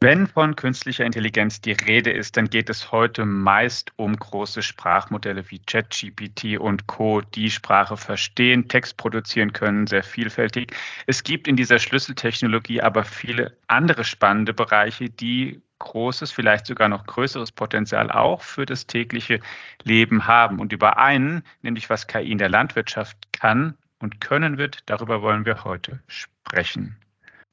[0.00, 5.50] Wenn von künstlicher Intelligenz die Rede ist, dann geht es heute meist um große Sprachmodelle
[5.50, 10.72] wie ChatGPT und Co., die Sprache verstehen, Text produzieren können, sehr vielfältig.
[11.06, 17.06] Es gibt in dieser Schlüsseltechnologie aber viele andere spannende Bereiche, die großes, vielleicht sogar noch
[17.06, 19.40] größeres Potenzial auch für das tägliche
[19.82, 20.60] Leben haben.
[20.60, 25.44] Und über einen, nämlich was KI in der Landwirtschaft kann und können wird, darüber wollen
[25.44, 26.96] wir heute sprechen.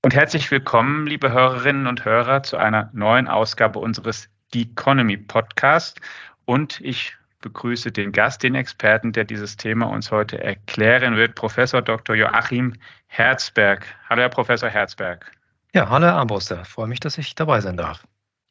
[0.01, 6.01] Und herzlich willkommen, liebe Hörerinnen und Hörer, zu einer neuen Ausgabe unseres The Economy Podcast.
[6.45, 11.81] Und ich begrüße den Gast, den Experten, der dieses Thema uns heute erklären wird, Professor
[11.81, 12.15] Dr.
[12.15, 12.73] Joachim
[13.07, 13.85] Herzberg.
[14.09, 15.31] Hallo, Herr Professor Herzberg.
[15.73, 16.65] Ja, hallo, Herr Armbruster.
[16.65, 18.03] Freue mich, dass ich dabei sein darf.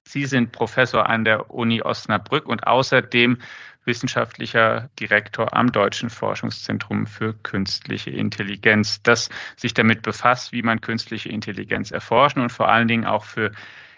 [0.09, 3.39] Sie sind Professor an der Uni Osnabrück und außerdem
[3.85, 11.29] wissenschaftlicher Direktor am Deutschen Forschungszentrum für künstliche Intelligenz, das sich damit befasst, wie man künstliche
[11.29, 13.53] Intelligenz erforschen und vor allen Dingen auch für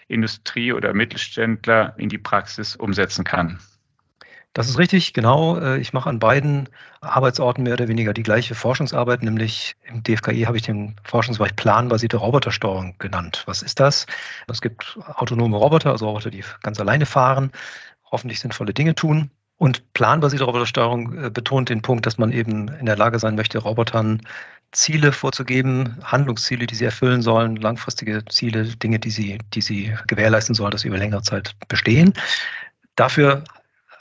[0.07, 3.59] Industrie oder Mittelständler in die Praxis umsetzen kann.
[4.55, 5.59] Das ist richtig, genau.
[5.59, 6.69] Äh, ich mache an beiden
[7.01, 12.15] Arbeitsorten mehr oder weniger die gleiche Forschungsarbeit, nämlich im DFKI habe ich den Forschungsbereich planbasierte
[12.15, 13.43] Robotersteuerung genannt.
[13.47, 14.05] Was ist das?
[14.47, 17.51] Es gibt autonome Roboter, also Roboter, die ganz alleine fahren,
[18.09, 19.29] hoffentlich sinnvolle Dinge tun.
[19.57, 23.57] Und planbasierte Robotersteuerung äh, betont den Punkt, dass man eben in der Lage sein möchte,
[23.59, 24.21] Robotern
[24.71, 30.53] Ziele vorzugeben, Handlungsziele, die sie erfüllen sollen, langfristige Ziele, Dinge, die sie, die sie gewährleisten
[30.53, 32.13] sollen, dass sie über längere Zeit bestehen.
[32.95, 33.43] Dafür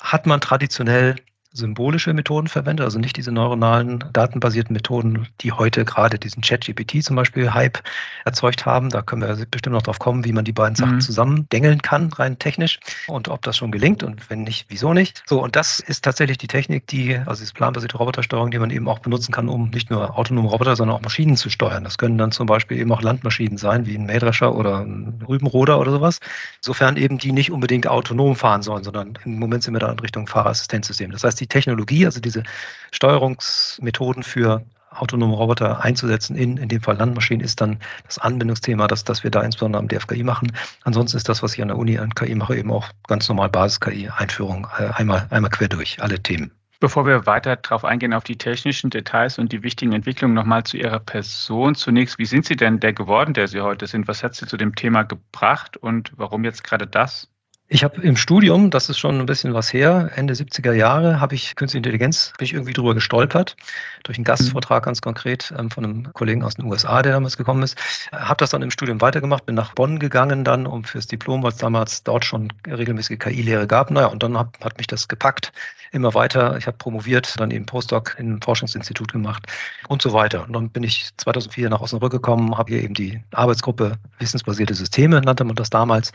[0.03, 1.15] hat man traditionell
[1.55, 7.15] symbolische Methoden verwendet, also nicht diese neuronalen, datenbasierten Methoden, die heute gerade diesen ChatGPT zum
[7.15, 7.79] Beispiel Hype
[8.25, 8.91] erzeugt haben.
[8.91, 11.01] Da können wir bestimmt noch drauf kommen, wie man die beiden Sachen mhm.
[11.01, 15.23] zusammendengeln kann, rein technisch und ob das schon gelingt und wenn nicht, wieso nicht.
[15.27, 18.89] So, und das ist tatsächlich die Technik, die, also diese planbasierte Robotersteuerung, die man eben
[18.89, 21.85] auch benutzen kann, um nicht nur autonome Roboter, sondern auch Maschinen zu steuern.
[21.85, 25.79] Das können dann zum Beispiel eben auch Landmaschinen sein, wie ein Mähdrescher oder ein Rübenroder
[25.79, 26.19] oder sowas.
[26.57, 30.01] Insofern eben die nicht unbedingt autonom fahren sollen, sondern im Moment sind wir da in
[30.01, 31.13] Richtung Fahrerassistenzsystem.
[31.13, 32.43] Das heißt, die Technologie, also diese
[32.91, 39.05] Steuerungsmethoden für autonome Roboter einzusetzen in, in dem Fall Landmaschinen, ist dann das Anwendungsthema, das,
[39.05, 40.53] das wir da insbesondere am DFKI machen.
[40.85, 43.49] Ansonsten ist das, was ich an der Uni an KI mache, eben auch ganz normal
[43.51, 46.51] Basis-KI-Einführung, äh, einmal, einmal quer durch, alle Themen.
[46.81, 50.77] Bevor wir weiter darauf eingehen, auf die technischen Details und die wichtigen Entwicklungen, nochmal zu
[50.77, 52.19] Ihrer Person zunächst.
[52.19, 54.07] Wie sind Sie denn der geworden, der Sie heute sind?
[54.07, 57.29] Was hat Sie zu dem Thema gebracht und warum jetzt gerade das?
[57.75, 61.35] Ich habe im Studium, das ist schon ein bisschen was her, Ende 70er Jahre, habe
[61.35, 63.57] ich Künstliche Intelligenz, bin ich irgendwie drüber gestolpert,
[64.05, 67.65] durch einen Gastvortrag ganz konkret ähm, von einem Kollegen aus den USA, der damals gekommen
[67.65, 67.77] ist.
[68.13, 71.51] Habe das dann im Studium weitergemacht, bin nach Bonn gegangen dann, um fürs Diplom, weil
[71.51, 73.91] es damals dort schon regelmäßige KI-Lehre gab.
[73.91, 75.53] Naja, und dann hab, hat mich das gepackt,
[75.95, 76.57] immer weiter.
[76.59, 79.47] Ich habe promoviert, dann eben Postdoc in einem Forschungsinstitut gemacht
[79.89, 80.45] und so weiter.
[80.45, 85.21] Und dann bin ich 2004 nach Osnabrück gekommen, habe hier eben die Arbeitsgruppe Wissensbasierte Systeme,
[85.21, 86.13] nannte man das damals,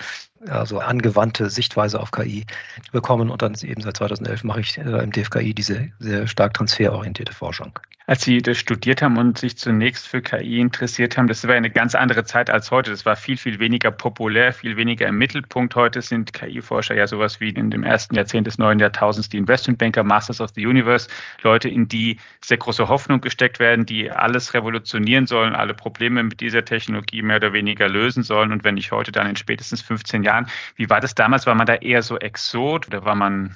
[0.47, 2.45] also angewandte Sichtweise auf KI
[2.91, 3.29] bekommen.
[3.29, 7.79] Und dann eben seit 2011 mache ich äh, im DFKI diese sehr stark transferorientierte Forschung.
[8.09, 11.69] Als Sie das studiert haben und sich zunächst für KI interessiert haben, das war eine
[11.69, 12.89] ganz andere Zeit als heute.
[12.89, 15.75] Das war viel, viel weniger populär, viel weniger im Mittelpunkt.
[15.75, 20.03] Heute sind KI-Forscher ja sowas wie in dem ersten Jahrzehnt des neuen Jahrtausends die Investmentbanker,
[20.03, 21.07] Masters of the Universe,
[21.43, 26.41] Leute, in die sehr große Hoffnung gesteckt werden, die alles revolutionieren sollen, alle Probleme mit
[26.41, 28.51] dieser Technologie mehr oder weniger lösen sollen.
[28.51, 30.47] Und wenn nicht heute, dann in spätestens 15 Jahren.
[30.77, 31.45] Wie war das damals?
[31.45, 33.55] War man da eher so Exot oder war man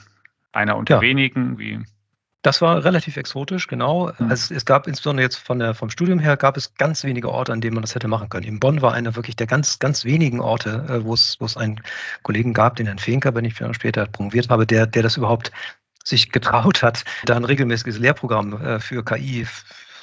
[0.52, 1.02] einer unter ja.
[1.02, 1.58] wenigen?
[1.58, 1.80] Wie?
[2.44, 4.12] Das war relativ exotisch, genau.
[4.20, 7.54] Also es gab insbesondere jetzt von der, vom Studium her gab es ganz wenige Orte,
[7.54, 8.46] an denen man das hätte machen können.
[8.46, 11.56] In Bonn war einer wirklich der ganz, ganz wenigen Orte, äh, wo es, wo es
[11.56, 11.82] einen
[12.22, 15.54] Kollegen gab, den Herrn Fenker, wenn ich später promoviert habe, der, der das überhaupt
[16.04, 19.48] sich getraut hat, da ein regelmäßiges Lehrprogramm äh, für KI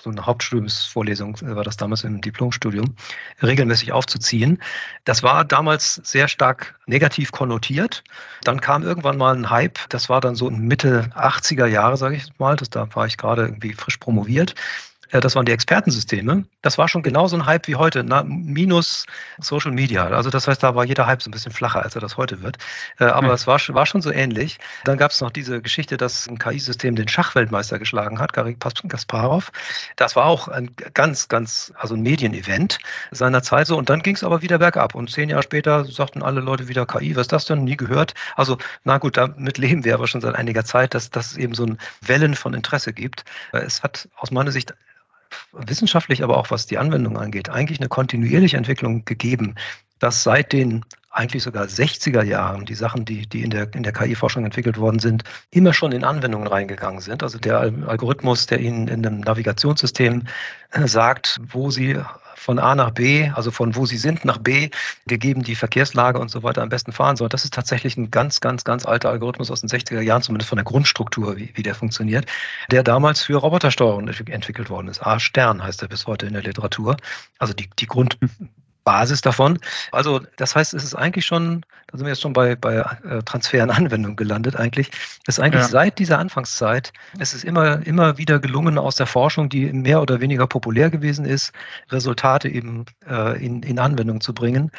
[0.03, 2.95] so eine Hauptstudiumsvorlesung äh, war das damals im Diplomstudium,
[3.43, 4.61] regelmäßig aufzuziehen.
[5.05, 8.03] Das war damals sehr stark negativ konnotiert.
[8.45, 12.39] Dann kam irgendwann mal ein Hype, das war dann so Mitte 80er Jahre, sage ich
[12.39, 14.55] mal, das, da war ich gerade irgendwie frisch promoviert.
[15.11, 16.45] Äh, das waren die Expertensysteme.
[16.63, 19.07] Das war schon genauso ein Hype wie heute, na, minus
[19.41, 20.07] Social Media.
[20.09, 22.43] Also das heißt, da war jeder Hype so ein bisschen flacher, als er das heute
[22.43, 22.59] wird.
[22.99, 23.35] Äh, aber hm.
[23.35, 24.59] es war, war schon so ähnlich.
[24.85, 29.53] Dann gab es noch diese Geschichte, dass ein KI-System den Schachweltmeister geschlagen hat, Garry Kasparov.
[29.97, 32.79] Das war auch ein ganz, ganz, also ein Medienevent
[33.11, 33.77] seiner Zeit so.
[33.77, 34.95] Und dann ging es aber wieder bergab.
[34.95, 37.65] Und zehn Jahre später sagten alle Leute wieder KI, was ist das denn?
[37.65, 38.15] Nie gehört.
[38.37, 41.55] Also, na gut, damit leben wir aber schon seit einiger Zeit, dass, dass es eben
[41.55, 43.25] so ein Wellen von Interesse gibt.
[43.53, 44.75] Es hat aus meiner Sicht
[45.53, 49.55] wissenschaftlich, aber auch was die Anwendung angeht, eigentlich eine kontinuierliche Entwicklung gegeben,
[49.99, 53.93] dass seit den eigentlich sogar 60er Jahren die Sachen, die, die in der, in der
[53.93, 57.23] KI-Forschung entwickelt worden sind, immer schon in Anwendungen reingegangen sind.
[57.23, 60.23] Also der Algorithmus, der Ihnen in einem Navigationssystem
[60.71, 62.01] äh, sagt, wo Sie
[62.41, 64.71] von A nach B, also von wo sie sind nach B,
[65.07, 67.29] gegeben die Verkehrslage und so weiter am besten fahren sollen.
[67.29, 70.57] Das ist tatsächlich ein ganz, ganz, ganz alter Algorithmus aus den 60er Jahren, zumindest von
[70.57, 72.25] der Grundstruktur, wie, wie der funktioniert,
[72.71, 75.07] der damals für Robotersteuerung entwickelt worden ist.
[75.07, 76.97] A-Stern heißt er bis heute in der Literatur.
[77.39, 78.19] Also die, die Grund,
[78.85, 79.59] Basis davon.
[79.93, 83.23] Also das heißt, es ist eigentlich schon, da sind wir jetzt schon bei, bei äh,
[83.25, 84.91] Transfer in Anwendung gelandet eigentlich,
[85.27, 85.69] es ist eigentlich ja.
[85.69, 90.21] seit dieser Anfangszeit, es ist immer, immer wieder gelungen aus der Forschung, die mehr oder
[90.21, 91.53] weniger populär gewesen ist,
[91.91, 94.71] Resultate eben äh, in, in Anwendung zu bringen.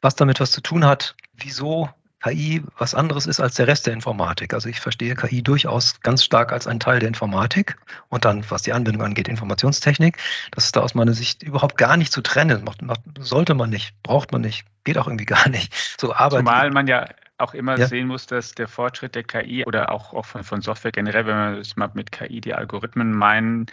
[0.00, 1.88] Was damit was zu tun hat, wieso
[2.22, 4.54] KI was anderes ist als der Rest der Informatik.
[4.54, 7.76] Also ich verstehe KI durchaus ganz stark als einen Teil der Informatik
[8.08, 10.18] und dann, was die Anwendung angeht, Informationstechnik.
[10.52, 12.64] Das ist da aus meiner Sicht überhaupt gar nicht zu trennen.
[12.64, 15.74] Macht, macht, sollte man nicht, braucht man nicht, geht auch irgendwie gar nicht.
[16.00, 17.08] So, aber Zumal man ja
[17.38, 17.88] auch immer ja.
[17.88, 21.34] sehen muss, dass der Fortschritt der KI oder auch, auch von, von Software generell, wenn
[21.34, 23.66] man es mal mit KI die Algorithmen meinen,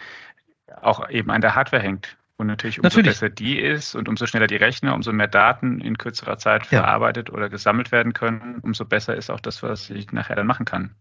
[0.82, 2.16] auch eben an der Hardware hängt.
[2.40, 3.08] Und natürlich, umso natürlich.
[3.08, 6.80] besser die ist und umso schneller die Rechner, umso mehr Daten in kürzerer Zeit ja.
[6.80, 10.64] verarbeitet oder gesammelt werden können, umso besser ist auch das, was ich nachher dann machen
[10.64, 10.94] kann.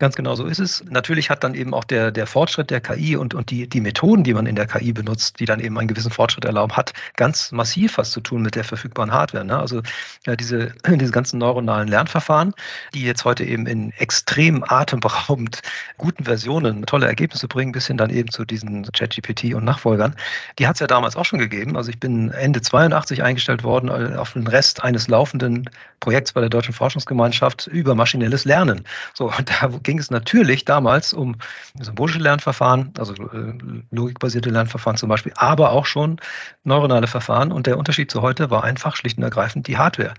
[0.00, 0.82] Ganz genau so ist es.
[0.88, 4.24] Natürlich hat dann eben auch der, der Fortschritt der KI und, und die, die Methoden,
[4.24, 7.52] die man in der KI benutzt, die dann eben einen gewissen Fortschritt erlauben, hat ganz
[7.52, 9.44] massiv was zu tun mit der verfügbaren Hardware.
[9.44, 9.58] Ne?
[9.58, 9.82] Also
[10.24, 12.54] ja, diese, diese ganzen neuronalen Lernverfahren,
[12.94, 15.60] die jetzt heute eben in extrem atemberaubend
[15.98, 20.16] guten Versionen tolle Ergebnisse bringen, bis hin dann eben zu diesen ChatGPT und Nachfolgern,
[20.58, 21.76] die hat es ja damals auch schon gegeben.
[21.76, 25.68] Also ich bin Ende 82 eingestellt worden äh, auf den Rest eines laufenden
[26.00, 28.86] Projekts bei der Deutschen Forschungsgemeinschaft über maschinelles Lernen.
[29.12, 31.34] So, und da ging es natürlich damals um
[31.80, 33.58] symbolische Lernverfahren, also äh,
[33.90, 36.20] logikbasierte Lernverfahren zum Beispiel, aber auch schon
[36.62, 37.50] neuronale Verfahren.
[37.50, 40.14] Und der Unterschied zu heute war einfach schlicht und ergreifend die Hardware.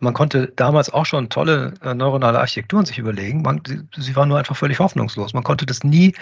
[0.00, 3.42] Man konnte damals auch schon tolle äh, neuronale Architekturen sich überlegen.
[3.42, 5.34] Man, sie, sie waren nur einfach völlig hoffnungslos.
[5.34, 6.16] Man konnte das nie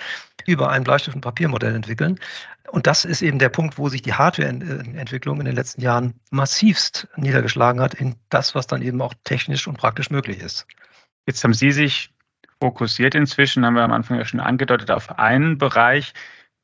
[0.47, 2.19] über ein Bleistift- und Papiermodell entwickeln.
[2.71, 7.09] Und das ist eben der Punkt, wo sich die Hardwareentwicklung in den letzten Jahren massivst
[7.17, 10.67] niedergeschlagen hat in das, was dann eben auch technisch und praktisch möglich ist.
[11.27, 12.13] Jetzt haben Sie sich
[12.61, 16.13] fokussiert inzwischen, haben wir am Anfang ja schon angedeutet, auf einen Bereich,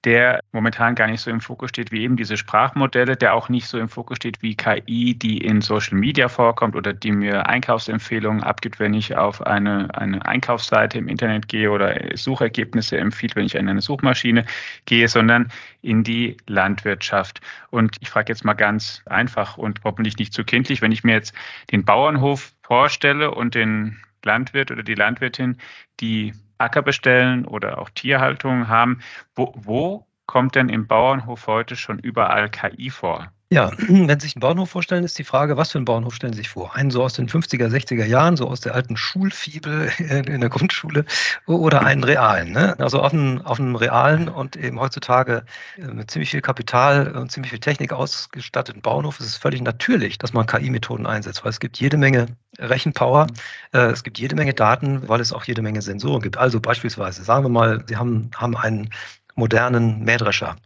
[0.04, 3.66] der momentan gar nicht so im Fokus steht wie eben diese Sprachmodelle, der auch nicht
[3.66, 8.44] so im Fokus steht wie KI, die in Social Media vorkommt oder die mir Einkaufsempfehlungen
[8.44, 13.56] abgibt, wenn ich auf eine, eine Einkaufsseite im Internet gehe oder Suchergebnisse empfiehlt, wenn ich
[13.56, 14.44] in eine Suchmaschine
[14.84, 15.49] gehe, sondern
[15.82, 17.40] in die Landwirtschaft.
[17.70, 21.14] Und ich frage jetzt mal ganz einfach und hoffentlich nicht zu kindlich, wenn ich mir
[21.14, 21.34] jetzt
[21.72, 25.58] den Bauernhof vorstelle und den Landwirt oder die Landwirtin,
[26.00, 29.00] die Acker bestellen oder auch Tierhaltung haben.
[29.34, 33.32] Wo, wo kommt denn im Bauernhof heute schon überall KI vor?
[33.52, 36.32] Ja, wenn Sie sich einen Bauernhof vorstellen, ist die Frage, was für einen Bauernhof stellen
[36.32, 36.75] Sie sich vor?
[36.75, 41.04] Einen so aus den 50er, 60er Jahren, so aus der alten Schulfibel in der Grundschule
[41.46, 42.50] oder einen realen.
[42.50, 42.75] Ne?
[42.81, 45.44] Also auf einem, auf einem realen und eben heutzutage
[45.78, 50.19] äh, mit ziemlich viel Kapital und ziemlich viel Technik ausgestatteten Bauernhof ist es völlig natürlich,
[50.19, 52.26] dass man KI-Methoden einsetzt, weil es gibt jede Menge
[52.58, 53.28] Rechenpower,
[53.72, 56.37] äh, es gibt jede Menge Daten, weil es auch jede Menge Sensoren gibt.
[56.37, 58.90] Also beispielsweise, sagen wir mal, Sie haben, haben einen
[59.37, 60.56] modernen Mähdrescher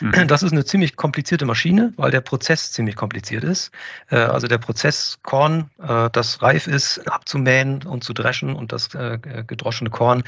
[0.00, 0.28] Mhm.
[0.28, 3.70] Das ist eine ziemlich komplizierte Maschine, weil der Prozess ziemlich kompliziert ist.
[4.10, 8.94] Äh, also der Prozess Korn, äh, das reif ist, abzumähen und zu dreschen und das
[8.94, 10.24] äh, gedroschene Korn,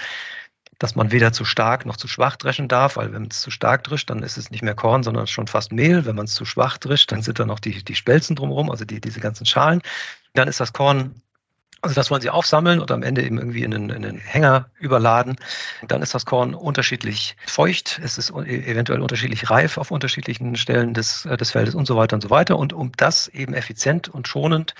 [0.78, 3.84] dass man weder zu stark noch zu schwach dreschen darf, weil wenn es zu stark
[3.84, 6.04] drischt, dann ist es nicht mehr Korn, sondern schon fast Mehl.
[6.04, 8.84] Wenn man es zu schwach drischt, dann sind da noch die, die Spelzen drumherum, also
[8.84, 9.80] die, diese ganzen Schalen.
[10.34, 11.22] Dann ist das Korn
[11.82, 14.68] also das wollen sie aufsammeln und am Ende eben irgendwie in einen, in einen Hänger
[14.78, 15.36] überladen.
[15.86, 21.26] Dann ist das Korn unterschiedlich feucht, es ist eventuell unterschiedlich reif auf unterschiedlichen Stellen des,
[21.26, 22.58] äh, des Feldes und so weiter und so weiter.
[22.58, 24.74] Und um das eben effizient und schonend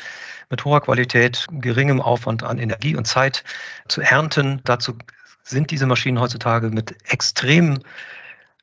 [0.50, 3.45] mit hoher Qualität, geringem Aufwand an Energie und Zeit
[3.88, 4.97] zu ernten, dazu
[5.43, 7.79] sind diese Maschinen heutzutage mit extrem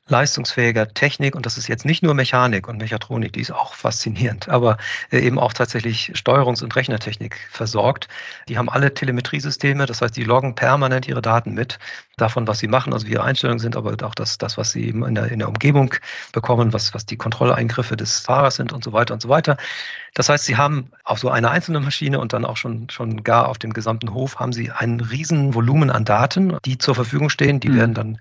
[0.08, 4.48] leistungsfähiger Technik und das ist jetzt nicht nur Mechanik und Mechatronik, die ist auch faszinierend,
[4.50, 4.76] aber
[5.10, 8.08] äh, eben auch tatsächlich Steuerungs- und Rechnertechnik versorgt.
[8.48, 11.78] Die haben alle Telemetriesysteme, das heißt, die loggen permanent ihre Daten mit
[12.18, 14.86] davon, was sie machen, also wie ihre Einstellungen sind, aber auch das, das was sie
[14.86, 15.94] eben in der, in der Umgebung
[16.32, 19.56] bekommen, was, was die Kontrolleingriffe des Fahrers sind und so weiter und so weiter.
[20.12, 23.48] Das heißt, sie haben auf so eine einzelne Maschine und dann auch schon, schon gar
[23.48, 27.58] auf dem gesamten Hof haben sie ein riesen Volumen an Daten, die zur Verfügung stehen.
[27.58, 27.76] Die mhm.
[27.76, 28.18] werden dann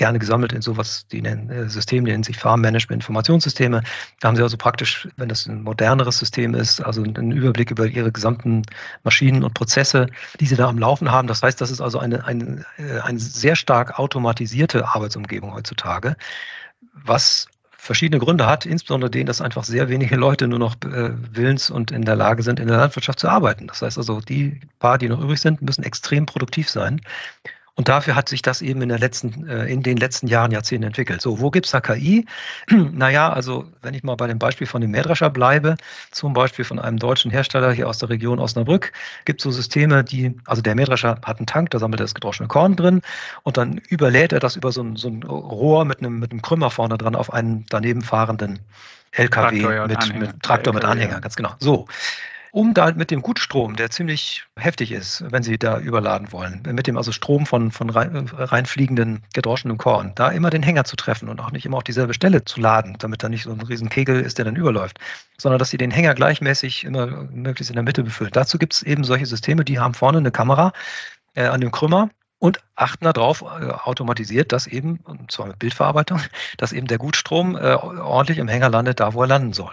[0.00, 3.82] gerne gesammelt in sowas, die nennen äh, Systeme, die nennen sich Farmmanagement Informationssysteme.
[4.18, 7.86] Da haben sie also praktisch, wenn das ein moderneres System ist, also einen Überblick über
[7.86, 8.62] ihre gesamten
[9.04, 10.06] Maschinen und Prozesse,
[10.40, 11.28] die sie da am Laufen haben.
[11.28, 16.16] Das heißt, das ist also eine, eine, äh, eine sehr stark automatisierte Arbeitsumgebung heutzutage,
[16.94, 21.68] was verschiedene Gründe hat, insbesondere den, dass einfach sehr wenige Leute nur noch äh, willens
[21.68, 23.66] und in der Lage sind, in der Landwirtschaft zu arbeiten.
[23.66, 27.02] Das heißt also, die paar, die noch übrig sind, müssen extrem produktiv sein.
[27.80, 31.22] Und dafür hat sich das eben in, letzten, äh, in den letzten Jahren, Jahrzehnten entwickelt.
[31.22, 32.26] So, wo gibt es da KI?
[32.68, 35.76] naja, also wenn ich mal bei dem Beispiel von dem Mähdrescher bleibe,
[36.10, 38.92] zum Beispiel von einem deutschen Hersteller hier aus der Region Osnabrück,
[39.24, 42.14] gibt es so Systeme, die, also der Mähdrescher hat einen Tank, da sammelt er das
[42.14, 43.00] gedroschene Korn drin
[43.44, 46.42] und dann überlädt er das über so ein, so ein Rohr mit einem, mit einem
[46.42, 48.58] Krümmer vorne dran auf einen daneben fahrenden
[49.12, 51.54] LKW Traktor mit, mit Traktor mit Anhänger, ganz genau.
[51.60, 51.86] So
[52.52, 56.86] um da mit dem Gutstrom, der ziemlich heftig ist, wenn Sie da überladen wollen, mit
[56.86, 61.28] dem also Strom von, von rein, reinfliegenden gedroschenem Korn, da immer den Hänger zu treffen
[61.28, 63.88] und auch nicht immer auf dieselbe Stelle zu laden, damit da nicht so ein riesen
[63.88, 64.98] Kegel ist, der dann überläuft,
[65.38, 68.32] sondern dass Sie den Hänger gleichmäßig immer möglichst in der Mitte befüllen.
[68.32, 70.72] Dazu gibt es eben solche Systeme, die haben vorne eine Kamera
[71.34, 76.20] äh, an dem Krümmer und achten darauf, äh, automatisiert, dass eben, und zwar mit Bildverarbeitung,
[76.56, 79.72] dass eben der Gutstrom äh, ordentlich im Hänger landet, da wo er landen soll.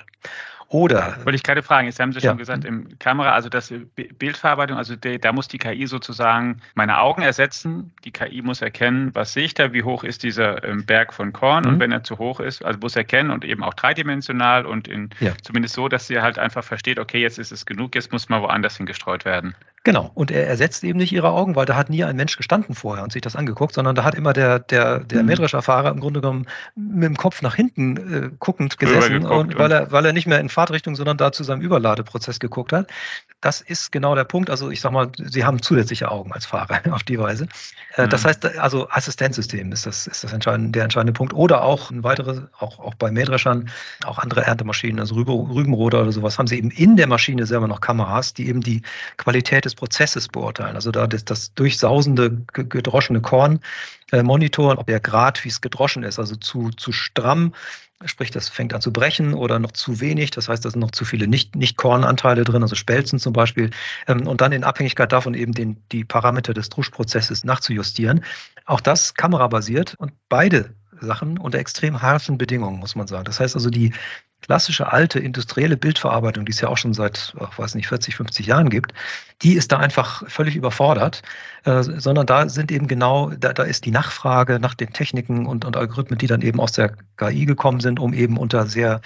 [0.69, 1.15] Oder.
[1.23, 2.29] Wollte ich gerade fragen, jetzt haben Sie ja.
[2.29, 6.99] schon gesagt, im Kamera, also das Bildverarbeitung, also de, da muss die KI sozusagen meine
[6.99, 7.93] Augen ersetzen.
[8.03, 11.31] Die KI muss erkennen, was sehe ich da, wie hoch ist dieser ähm, Berg von
[11.31, 11.69] Korn mhm.
[11.69, 15.09] und wenn er zu hoch ist, also muss erkennen und eben auch dreidimensional und in,
[15.21, 15.33] ja.
[15.41, 18.41] zumindest so, dass sie halt einfach versteht, okay, jetzt ist es genug, jetzt muss mal
[18.41, 19.55] woanders hingestreut werden.
[19.87, 20.11] Genau.
[20.15, 23.05] Und er ersetzt eben nicht ihre Augen, weil da hat nie ein Mensch gestanden vorher
[23.05, 25.27] und sich das angeguckt, sondern da hat immer der, der, der mhm.
[25.27, 29.89] Mähdrescherfahrer im Grunde genommen mit dem Kopf nach hinten äh, guckend gesessen, und weil, er,
[29.89, 32.89] weil er nicht mehr in Fahrtrichtung, sondern da zu seinem Überladeprozess geguckt hat.
[33.39, 34.49] Das ist genau der Punkt.
[34.49, 37.47] Also ich sag mal, Sie haben zusätzliche Augen als Fahrer auf die Weise.
[37.95, 38.09] Äh, mhm.
[38.09, 41.33] Das heißt, also Assistenzsystem ist das, ist das entscheidende, der entscheidende Punkt.
[41.33, 43.69] Oder auch ein weiteres, auch, auch bei Mähdreschern,
[44.03, 47.79] auch andere Erntemaschinen, also Rübenroder oder sowas, haben sie eben in der Maschine selber noch
[47.79, 48.81] Kameras, die eben die
[49.15, 50.75] Qualität des Prozesses beurteilen.
[50.75, 53.61] Also da das, das durchsausende, gedroschene Korn
[54.11, 57.53] äh, monitoren, ob der Grad, wie es gedroschen ist, also zu, zu stramm,
[58.05, 60.91] sprich, das fängt an zu brechen oder noch zu wenig, das heißt, da sind noch
[60.91, 63.71] zu viele Nicht-Kornanteile nicht drin, also Spelzen zum Beispiel,
[64.07, 68.23] ähm, und dann in Abhängigkeit davon eben den, die Parameter des Druschprozesses nachzujustieren.
[68.65, 73.25] Auch das kamerabasiert und beide Sachen unter extrem harschen Bedingungen, muss man sagen.
[73.25, 73.93] Das heißt also, die
[74.47, 78.47] klassische alte industrielle Bildverarbeitung, die es ja auch schon seit, ich weiß nicht, 40, 50
[78.47, 78.93] Jahren gibt,
[79.41, 81.21] die ist da einfach völlig überfordert,
[81.65, 85.65] äh, sondern da sind eben genau, da, da ist die Nachfrage nach den Techniken und,
[85.65, 89.01] und Algorithmen, die dann eben aus der KI gekommen sind, um eben unter sehr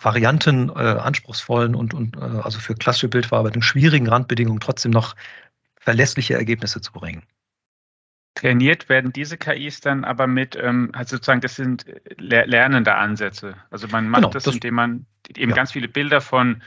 [0.00, 5.14] Varianten, äh, anspruchsvollen und, und äh, also für klassische Bildverarbeitung schwierigen Randbedingungen trotzdem noch
[5.80, 7.22] verlässliche Ergebnisse zu bringen.
[8.38, 11.86] Trainiert werden diese KIs dann aber mit, ähm, also sozusagen, das sind
[12.18, 13.56] lernende Ansätze.
[13.70, 15.56] Also man macht genau, das, das, indem man eben ja.
[15.56, 16.62] ganz viele Bilder von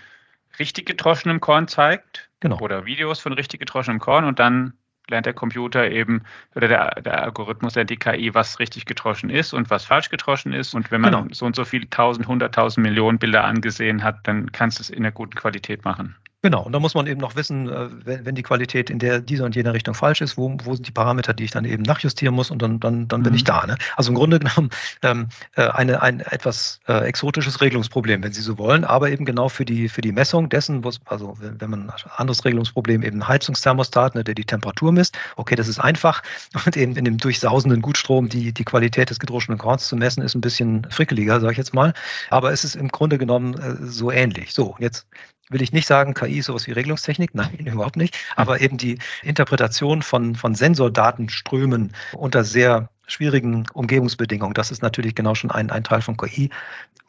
[0.60, 2.60] richtig gedroschenem Korn zeigt genau.
[2.60, 4.74] oder Videos von richtig gedroschenem Korn und dann
[5.10, 6.24] lernt der Computer eben
[6.56, 10.74] oder der, der Algorithmus der KI, was richtig gedroschen ist und was falsch gedroschen ist.
[10.74, 11.28] Und wenn man genau.
[11.32, 15.04] so und so viele tausend, hunderttausend Millionen Bilder angesehen hat, dann kannst du es in
[15.04, 16.18] einer guten Qualität machen.
[16.44, 19.46] Genau, und da muss man eben noch wissen, äh, wenn, die Qualität in der dieser
[19.46, 22.34] und jener Richtung falsch ist, wo, wo sind die Parameter, die ich dann eben nachjustieren
[22.34, 23.46] muss und dann, dann, dann bin ich mhm.
[23.46, 23.68] da.
[23.68, 23.78] Ne?
[23.96, 24.72] Also im Grunde genommen
[25.04, 29.50] ähm, äh, eine, ein etwas äh, exotisches Regelungsproblem, wenn Sie so wollen, aber eben genau
[29.50, 34.16] für die, für die Messung dessen, also wenn, man ein anderes Regelungsproblem eben ein Heizungsthermostat,
[34.16, 36.24] ne, der die Temperatur misst, okay, das ist einfach
[36.66, 40.34] und eben in dem durchsausenden Gutstrom die, die Qualität des gedroschenen Korns zu messen, ist
[40.34, 41.94] ein bisschen frickeliger, sage ich jetzt mal,
[42.32, 44.54] aber es ist im Grunde genommen äh, so ähnlich.
[44.54, 45.06] So, jetzt
[45.52, 48.98] will ich nicht sagen, KI ist sowas wie Regelungstechnik, nein, überhaupt nicht, aber eben die
[49.22, 55.84] Interpretation von, von Sensordatenströmen unter sehr schwierigen Umgebungsbedingungen, das ist natürlich genau schon ein, ein
[55.84, 56.50] Teil von KI.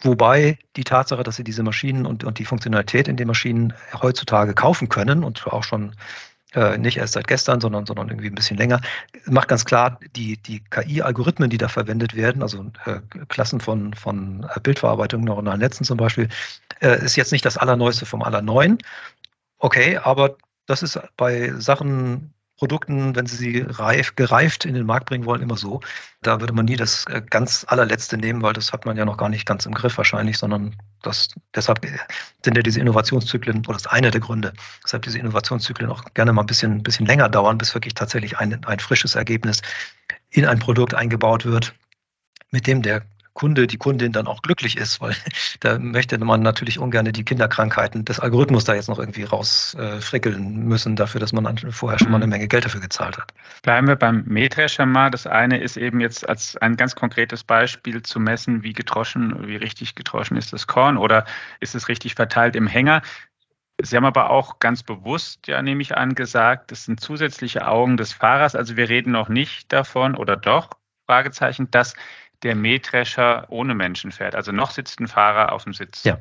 [0.01, 3.73] Wobei die Tatsache, dass sie diese Maschinen und, und die Funktionalität in den Maschinen
[4.03, 5.95] heutzutage kaufen können und auch schon
[6.55, 8.81] äh, nicht erst seit gestern, sondern, sondern irgendwie ein bisschen länger,
[9.27, 14.47] macht ganz klar, die, die KI-Algorithmen, die da verwendet werden, also äh, Klassen von, von
[14.55, 16.29] äh, Bildverarbeitung, neuronalen Netzen zum Beispiel,
[16.81, 18.79] äh, ist jetzt nicht das Allerneueste vom Allerneuen.
[19.59, 22.33] Okay, aber das ist bei Sachen,
[22.63, 25.81] Produkten, wenn Sie sie reif, gereift in den Markt bringen wollen, immer so.
[26.21, 29.17] Da würde man nie das äh, ganz allerletzte nehmen, weil das hat man ja noch
[29.17, 31.85] gar nicht ganz im Griff wahrscheinlich, sondern das, deshalb
[32.45, 34.53] sind ja diese Innovationszyklen, oder das ist einer der Gründe,
[34.85, 38.39] weshalb diese Innovationszyklen auch gerne mal ein bisschen, ein bisschen länger dauern, bis wirklich tatsächlich
[38.39, 39.61] ein, ein frisches Ergebnis
[40.31, 41.75] in ein Produkt eingebaut wird,
[42.53, 43.03] mit dem der
[43.35, 45.15] Kunde, die Kundin dann auch glücklich ist, weil
[45.61, 50.97] da möchte man natürlich ungern die Kinderkrankheiten des Algorithmus da jetzt noch irgendwie rausfrickeln müssen,
[50.97, 52.33] dafür, dass man vorher schon mal eine mhm.
[52.33, 53.33] Menge Geld dafür gezahlt hat.
[53.63, 55.11] Bleiben wir beim Mähdrescher mal.
[55.11, 59.57] Das eine ist eben jetzt als ein ganz konkretes Beispiel zu messen, wie gedroschen, wie
[59.57, 61.25] richtig gedroschen ist das Korn oder
[61.61, 63.03] ist es richtig verteilt im Hänger.
[63.81, 67.97] Sie haben aber auch ganz bewusst, ja, nehme ich an, gesagt, das sind zusätzliche Augen
[67.97, 68.55] des Fahrers.
[68.55, 70.71] Also wir reden noch nicht davon oder doch,
[71.07, 71.95] Fragezeichen, dass
[72.43, 74.35] der Mähdrescher ohne Menschen fährt.
[74.35, 76.05] Also noch sitzt ein Fahrer auf dem Sitz.
[76.05, 76.19] Ja.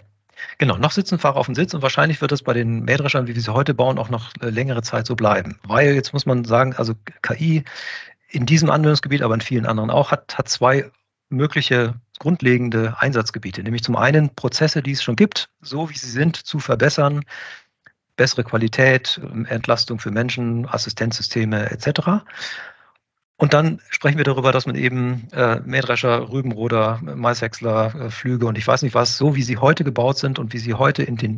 [0.58, 3.36] Genau, noch sitzen Fahrer auf dem Sitz und wahrscheinlich wird es bei den Mähdreschern, wie
[3.36, 5.60] wir sie heute bauen, auch noch äh, längere Zeit so bleiben.
[5.64, 7.64] Weil jetzt muss man sagen, also KI
[8.30, 10.90] in diesem Anwendungsgebiet, aber in vielen anderen auch, hat, hat zwei
[11.30, 16.36] mögliche grundlegende Einsatzgebiete, nämlich zum einen Prozesse, die es schon gibt, so wie sie sind,
[16.36, 17.24] zu verbessern,
[18.16, 22.24] bessere Qualität, Entlastung für Menschen, Assistenzsysteme etc.
[23.42, 28.56] Und dann sprechen wir darüber, dass man eben äh, Mähdrescher, Rübenroder, Maishäcksler, äh, Flüge und
[28.56, 31.16] ich weiß nicht was, so wie sie heute gebaut sind und wie sie heute in
[31.18, 31.38] den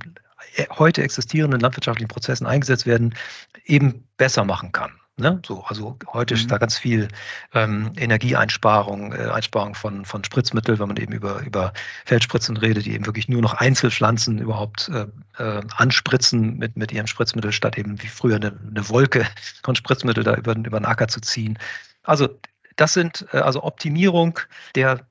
[0.58, 3.16] äh, heute existierenden landwirtschaftlichen Prozessen eingesetzt werden,
[3.64, 4.92] eben besser machen kann.
[5.16, 5.42] Ne?
[5.46, 6.42] So, also heute mhm.
[6.42, 7.08] ist da ganz viel
[7.54, 11.72] ähm, Energieeinsparung, äh, Einsparung von, von Spritzmitteln, wenn man eben über, über
[12.04, 15.06] Feldspritzen redet, die eben wirklich nur noch Einzelpflanzen überhaupt äh,
[15.42, 19.26] äh, anspritzen mit, mit ihrem Spritzmittel, statt eben wie früher eine, eine Wolke
[19.64, 21.58] von Spritzmittel da über, über den Acker zu ziehen.
[22.04, 22.30] Also
[22.76, 24.40] das sind äh, also Optimierung
[24.76, 25.06] der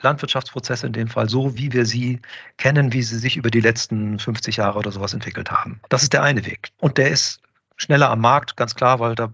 [0.00, 2.20] Landwirtschaftsprozesse in dem Fall so, wie wir sie
[2.58, 5.80] kennen, wie sie sich über die letzten 50 Jahre oder sowas entwickelt haben.
[5.88, 6.70] Das ist der eine Weg.
[6.78, 7.40] Und der ist
[7.76, 9.32] schneller am Markt, ganz klar, weil da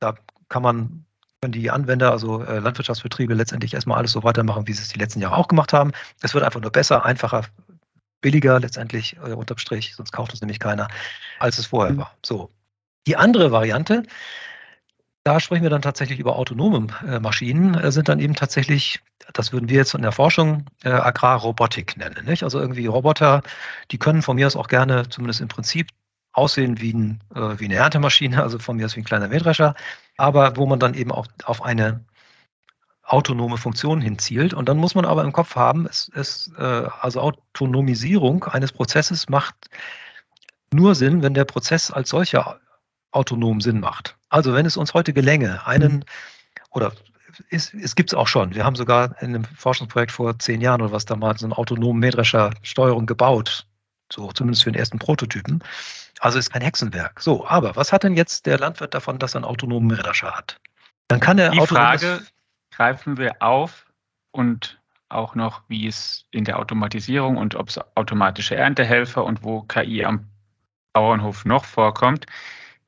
[0.00, 0.14] da
[0.48, 1.04] kann man
[1.40, 4.98] können die Anwender, also äh, Landwirtschaftsbetriebe, letztendlich erstmal alles so weitermachen, wie sie es die
[4.98, 5.92] letzten Jahre auch gemacht haben.
[6.20, 7.46] Es wird einfach nur besser, einfacher,
[8.20, 10.88] billiger letztendlich, äh, unterm Strich, sonst kauft es nämlich keiner,
[11.38, 12.14] als es vorher war.
[12.24, 12.50] So.
[13.06, 14.02] Die andere Variante,
[15.24, 19.00] da sprechen wir dann tatsächlich über autonome äh, Maschinen, äh, sind dann eben tatsächlich,
[19.34, 22.24] das würden wir jetzt in der Forschung äh, Agrarrobotik nennen.
[22.24, 22.42] Nicht?
[22.42, 23.42] Also irgendwie Roboter,
[23.90, 25.88] die können von mir aus auch gerne, zumindest im Prinzip,
[26.32, 29.74] aussehen wie, ein, wie eine Erntemaschine, also von mir aus wie ein kleiner Mähdrescher,
[30.16, 32.04] aber wo man dann eben auch auf eine
[33.02, 34.54] autonome Funktion hinzielt.
[34.54, 39.56] Und dann muss man aber im Kopf haben, es, es, also Autonomisierung eines Prozesses macht
[40.72, 42.60] nur Sinn, wenn der Prozess als solcher
[43.12, 44.16] autonom Sinn macht.
[44.28, 46.04] Also wenn es uns heute gelänge, einen mhm.
[46.70, 46.92] oder
[47.50, 48.54] es, es gibt es auch schon.
[48.54, 52.00] Wir haben sogar in einem Forschungsprojekt vor zehn Jahren oder was damals so einen autonomen
[52.00, 53.66] Mähdrescher-Steuerung gebaut.
[54.12, 55.62] So zumindest für den ersten Prototypen.
[56.20, 57.20] Also ist kein Hexenwerk.
[57.20, 60.60] So, aber was hat denn jetzt der Landwirt davon, dass er einen autonomen Mähdrescher hat?
[61.08, 62.20] Dann kann er Die Frage
[62.70, 63.86] greifen wir auf
[64.32, 69.62] und auch noch, wie es in der Automatisierung und ob es automatische Erntehelfer und wo
[69.62, 70.28] KI am
[70.92, 72.26] Bauernhof noch vorkommt,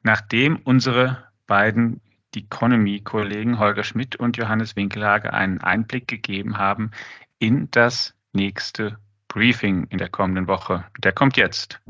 [0.03, 2.01] nachdem unsere beiden
[2.35, 6.91] Economy-Kollegen Holger Schmidt und Johannes Winkelhage einen Einblick gegeben haben
[7.39, 8.97] in das nächste
[9.29, 10.85] Briefing in der kommenden Woche.
[11.03, 11.81] Der kommt jetzt.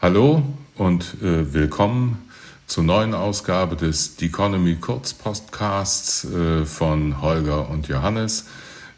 [0.00, 0.42] Hallo
[0.76, 2.28] und äh, willkommen
[2.66, 8.48] zur neuen Ausgabe des Economy Kurzpostcasts äh, von Holger und Johannes.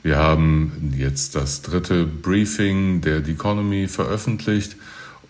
[0.02, 4.76] Wir haben jetzt das dritte Briefing der Economy veröffentlicht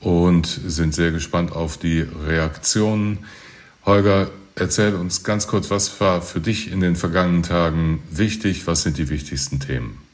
[0.00, 3.18] und sind sehr gespannt auf die Reaktionen.
[3.85, 8.66] Holger, erzähl uns ganz kurz, was war für dich in den vergangenen Tagen wichtig?
[8.66, 10.05] Was sind die wichtigsten Themen?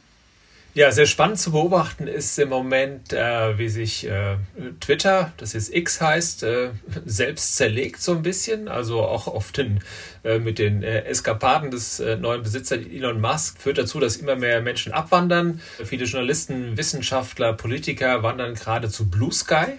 [0.75, 4.37] Ja, sehr spannend zu beobachten ist im Moment, äh, wie sich äh,
[4.81, 6.71] Twitter, das jetzt X heißt, äh,
[7.05, 8.69] selbst zerlegt so ein bisschen.
[8.69, 9.81] Also auch auf den,
[10.25, 14.35] äh, mit den äh, Eskapaden des äh, neuen Besitzers Elon Musk führt dazu, dass immer
[14.35, 15.61] mehr Menschen abwandern.
[15.85, 19.79] Viele Journalisten, Wissenschaftler, Politiker wandern gerade zu Blue Sky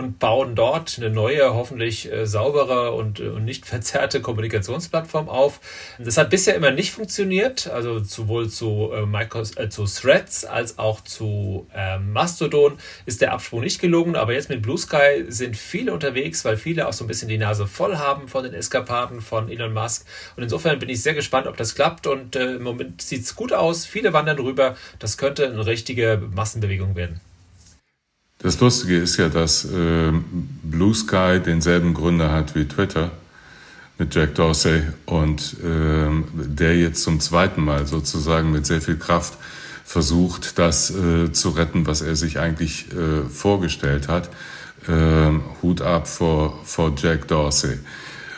[0.00, 5.60] und bauen dort eine neue, hoffentlich äh, saubere und, äh, und nicht verzerrte Kommunikationsplattform auf.
[5.98, 10.78] Das hat bisher immer nicht funktioniert, also sowohl zu, äh, Microsoft, äh, zu Threads als
[10.78, 15.56] auch zu äh, Mastodon ist der Absprung nicht gelungen, aber jetzt mit Blue Sky sind
[15.56, 19.20] viele unterwegs, weil viele auch so ein bisschen die Nase voll haben von den Eskapaden
[19.20, 20.06] von Elon Musk.
[20.36, 22.06] Und insofern bin ich sehr gespannt, ob das klappt.
[22.06, 26.22] Und äh, im Moment sieht es gut aus, viele wandern rüber, das könnte eine richtige
[26.34, 27.20] Massenbewegung werden.
[28.42, 30.12] Das Lustige ist ja, dass äh,
[30.62, 33.10] Blue Sky denselben Gründer hat wie Twitter
[33.98, 39.34] mit Jack Dorsey und äh, der jetzt zum zweiten Mal sozusagen mit sehr viel Kraft
[39.84, 44.30] versucht, das äh, zu retten, was er sich eigentlich äh, vorgestellt hat.
[44.88, 47.78] Äh, Hut ab vor, vor Jack Dorsey.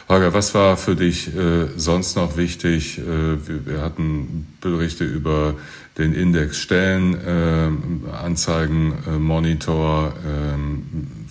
[0.08, 2.98] Holger, was war für dich äh, sonst noch wichtig?
[2.98, 3.04] Äh,
[3.46, 5.54] wir, wir, hatten Berichte über
[5.98, 10.14] den Index Stellenanzeigen, äh, Monitor.
[10.26, 10.86] Ähm,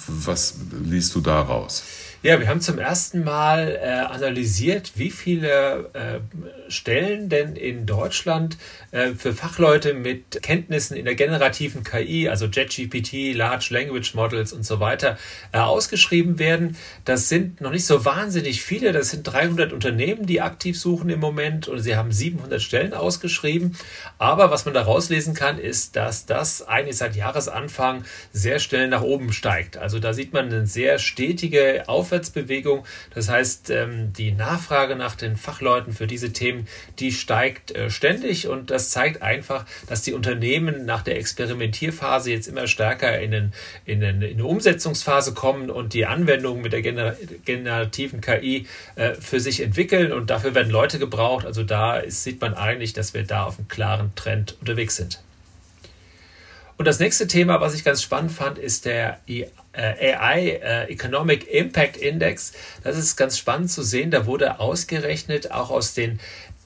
[0.08, 1.84] was liest du daraus?
[2.24, 6.20] Ja, wir haben zum ersten Mal äh, analysiert, wie viele äh,
[6.72, 8.60] Stellen denn in Deutschland
[8.92, 14.64] äh, für Fachleute mit Kenntnissen in der generativen KI, also JetGPT, Large Language Models und
[14.64, 15.18] so weiter,
[15.52, 16.78] äh, ausgeschrieben werden.
[17.06, 18.92] Das sind noch nicht so wahnsinnig viele.
[18.92, 23.76] Das sind 300 Unternehmen, die aktiv suchen im Moment und sie haben 700 Stellen ausgeschrieben.
[24.20, 29.02] Aber was man da rauslesen kann, ist, dass das eigentlich seit Jahresanfang sehr schnell nach
[29.02, 29.78] oben steigt.
[29.78, 32.86] Also da sieht man eine sehr stetige Auf Aufwärtsbewegung.
[33.14, 36.68] Das heißt, ähm, die Nachfrage nach den Fachleuten für diese Themen,
[37.00, 42.48] die steigt äh, ständig und das zeigt einfach, dass die Unternehmen nach der Experimentierphase jetzt
[42.48, 43.54] immer stärker in, den,
[43.86, 49.14] in, den, in eine Umsetzungsphase kommen und die Anwendungen mit der Gener generativen KI äh,
[49.16, 51.46] für sich entwickeln und dafür werden Leute gebraucht.
[51.46, 55.22] Also da ist, sieht man eigentlich, dass wir da auf einem klaren Trend unterwegs sind.
[56.78, 59.20] Und das nächste Thema, was ich ganz spannend fand, ist der
[59.74, 62.54] AI äh, Economic Impact Index.
[62.84, 64.12] Das ist ganz spannend zu sehen.
[64.12, 66.20] Da wurde ausgerechnet auch aus den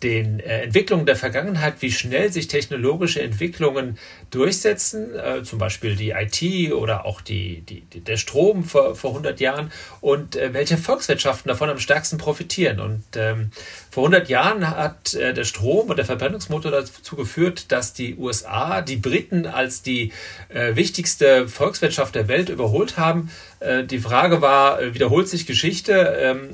[0.03, 3.97] den äh, Entwicklungen der Vergangenheit, wie schnell sich technologische Entwicklungen
[4.29, 9.39] durchsetzen, äh, zum Beispiel die IT oder auch die, die, der Strom vor, vor 100
[9.39, 12.79] Jahren und äh, welche Volkswirtschaften davon am stärksten profitieren.
[12.79, 13.51] Und ähm,
[13.95, 18.81] vor 100 Jahren hat äh, der Strom und der Verbrennungsmotor dazu geführt, dass die USA
[18.81, 20.11] die Briten als die
[20.49, 23.31] äh, wichtigste Volkswirtschaft der Welt überholt haben.
[23.61, 25.93] Äh, die Frage war, wiederholt sich Geschichte?
[26.19, 26.49] Ähm,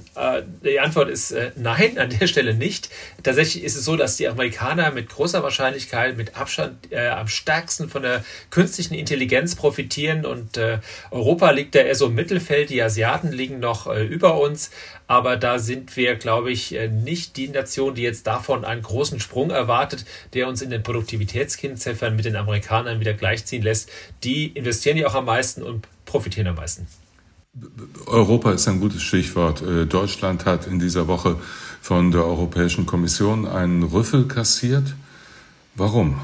[0.63, 2.91] die Antwort ist nein, an der Stelle nicht.
[3.23, 8.03] Tatsächlich ist es so, dass die Amerikaner mit großer Wahrscheinlichkeit, mit Abstand am stärksten von
[8.03, 10.59] der künstlichen Intelligenz profitieren und
[11.09, 14.69] Europa liegt da eher so im Mittelfeld, die Asiaten liegen noch über uns,
[15.11, 16.87] aber da sind wir, glaube ich, äh,
[17.37, 22.25] die Nation, die jetzt davon einen großen Sprung erwartet, der uns in den Produktivitätskennziffern mit
[22.25, 23.89] den Amerikanern wieder gleichziehen lässt.
[24.23, 26.87] Die investieren ja auch am meisten und profitieren am meisten.
[28.05, 29.61] Europa ist ein gutes Stichwort.
[29.61, 31.37] Äh, Deutschland hat in dieser Woche
[31.81, 34.95] von der Europäischen Kommission einen Rüffel kassiert.
[35.75, 36.21] Warum?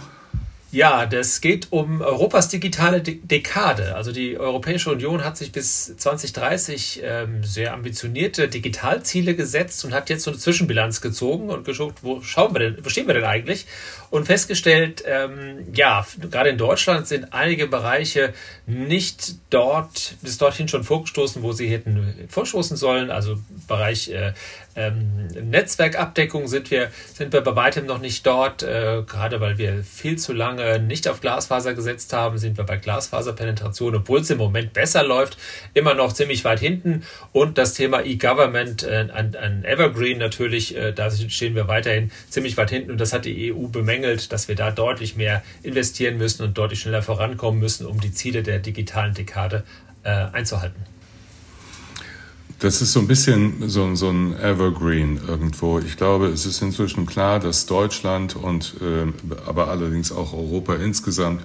[0.70, 3.96] Ja, das geht um Europas digitale Dekade.
[3.96, 10.10] Also die Europäische Union hat sich bis 2030 ähm, sehr ambitionierte Digitalziele gesetzt und hat
[10.10, 13.24] jetzt so eine Zwischenbilanz gezogen und geschaut, wo schauen wir denn, wo stehen wir denn
[13.24, 13.66] eigentlich?
[14.10, 18.34] Und festgestellt, ähm, ja, gerade in Deutschland sind einige Bereiche
[18.66, 23.10] nicht dort, bis dorthin schon vorgestoßen, wo sie hätten vorstoßen sollen.
[23.10, 24.34] Also Bereich äh,
[24.78, 28.62] ähm, Netzwerkabdeckung sind wir, sind wir bei weitem noch nicht dort.
[28.62, 32.78] Äh, gerade weil wir viel zu lange nicht auf Glasfaser gesetzt haben, sind wir bei
[32.78, 35.38] Glasfaserpenetration, obwohl es im Moment besser läuft,
[35.74, 37.04] immer noch ziemlich weit hinten.
[37.32, 39.08] Und das Thema E-Government, äh,
[39.64, 42.92] Evergreen natürlich, äh, da stehen wir weiterhin ziemlich weit hinten.
[42.92, 46.82] Und das hat die EU bemängelt, dass wir da deutlich mehr investieren müssen und deutlich
[46.82, 49.64] schneller vorankommen müssen, um die Ziele der digitalen Dekade
[50.04, 50.97] äh, einzuhalten.
[52.60, 55.78] Das ist so ein bisschen so, so ein Evergreen irgendwo.
[55.78, 59.12] Ich glaube, es ist inzwischen klar, dass Deutschland und äh,
[59.46, 61.44] aber allerdings auch Europa insgesamt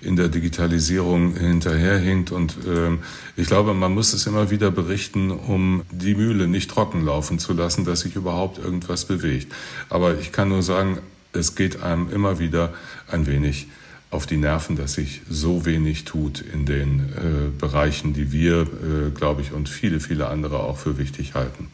[0.00, 2.32] in der Digitalisierung hinterherhinkt.
[2.32, 2.96] Und äh,
[3.36, 7.52] ich glaube, man muss es immer wieder berichten, um die Mühle nicht trocken laufen zu
[7.52, 9.52] lassen, dass sich überhaupt irgendwas bewegt.
[9.88, 10.98] Aber ich kann nur sagen,
[11.32, 12.72] es geht einem immer wieder
[13.06, 13.68] ein wenig
[14.10, 19.10] auf die Nerven, dass sich so wenig tut in den äh, Bereichen, die wir, äh,
[19.14, 21.68] glaube ich, und viele, viele andere auch für wichtig halten.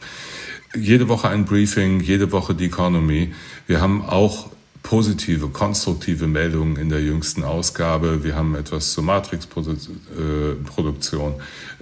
[0.76, 3.32] Jede Woche ein Briefing, jede Woche die Economy.
[3.68, 4.50] Wir haben auch
[4.82, 8.24] positive, konstruktive Meldungen in der jüngsten Ausgabe.
[8.24, 11.34] Wir haben etwas zur Matrix-Produktion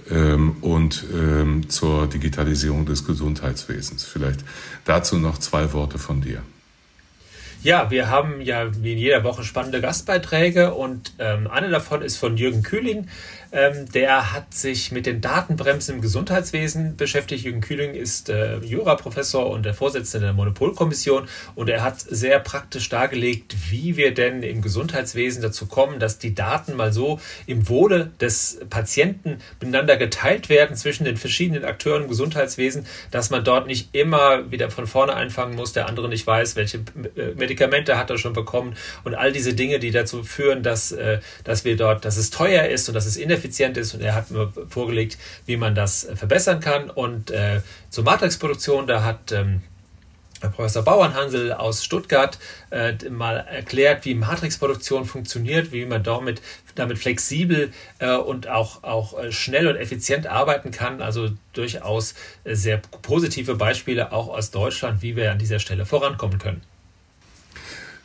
[0.09, 4.03] äh, ähm, und ähm, zur Digitalisierung des Gesundheitswesens.
[4.03, 4.41] Vielleicht
[4.85, 6.43] dazu noch zwei Worte von dir.
[7.63, 12.17] Ja, wir haben ja wie in jeder Woche spannende Gastbeiträge und ähm, eine davon ist
[12.17, 13.07] von Jürgen Kühling.
[13.53, 17.45] Ähm, der hat sich mit den Datenbremsen im Gesundheitswesen beschäftigt.
[17.45, 22.89] Jürgen Kühling ist äh, Juraprofessor und der Vorsitzende der Monopolkommission und er hat sehr praktisch
[22.89, 28.09] dargelegt, wie wir denn im Gesundheitswesen dazu kommen, dass die Daten mal so im Wohle
[28.19, 33.89] des Patienten miteinander geteilt werden zwischen den verschiedenen Akteuren im Gesundheitswesen, dass man dort nicht
[33.93, 36.79] immer wieder von vorne einfangen muss, der andere nicht weiß, welche
[37.15, 41.19] äh, Medikamente hat er schon bekommen und all diese Dinge, die dazu führen, dass, äh,
[41.43, 44.15] dass wir dort, dass es teuer ist und dass es ineffizient ineffizient ist und er
[44.15, 46.89] hat mir vorgelegt, wie man das äh, verbessern kann.
[46.89, 49.61] Und äh, zur Matrix-Produktion, da hat ähm,
[50.55, 52.37] Professor Bauernhansel aus Stuttgart
[52.69, 56.41] äh, mal erklärt, wie Matrixproduktion funktioniert, wie man damit,
[56.75, 61.01] damit flexibel äh, und auch, auch äh, schnell und effizient arbeiten kann.
[61.01, 66.39] Also durchaus äh, sehr positive Beispiele auch aus Deutschland, wie wir an dieser Stelle vorankommen
[66.39, 66.61] können.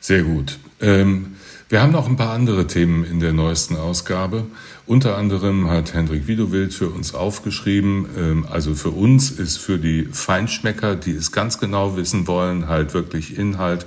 [0.01, 0.59] Sehr gut.
[0.81, 1.37] Ähm,
[1.69, 4.47] wir haben noch ein paar andere Themen in der neuesten Ausgabe.
[4.89, 10.09] Unter anderem hat Hendrik Widowild für uns aufgeschrieben, ähm, also für uns ist für die
[10.11, 13.85] Feinschmecker, die es ganz genau wissen wollen, halt wirklich Inhalt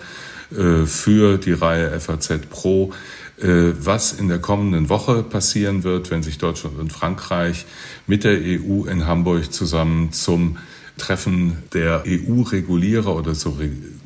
[0.55, 2.93] äh, für die Reihe FAZ Pro,
[3.39, 7.65] äh, was in der kommenden Woche passieren wird, wenn sich Deutschland und Frankreich
[8.05, 10.59] mit der EU in Hamburg zusammen zum
[10.99, 13.57] Treffen der EU-Regulierer oder zur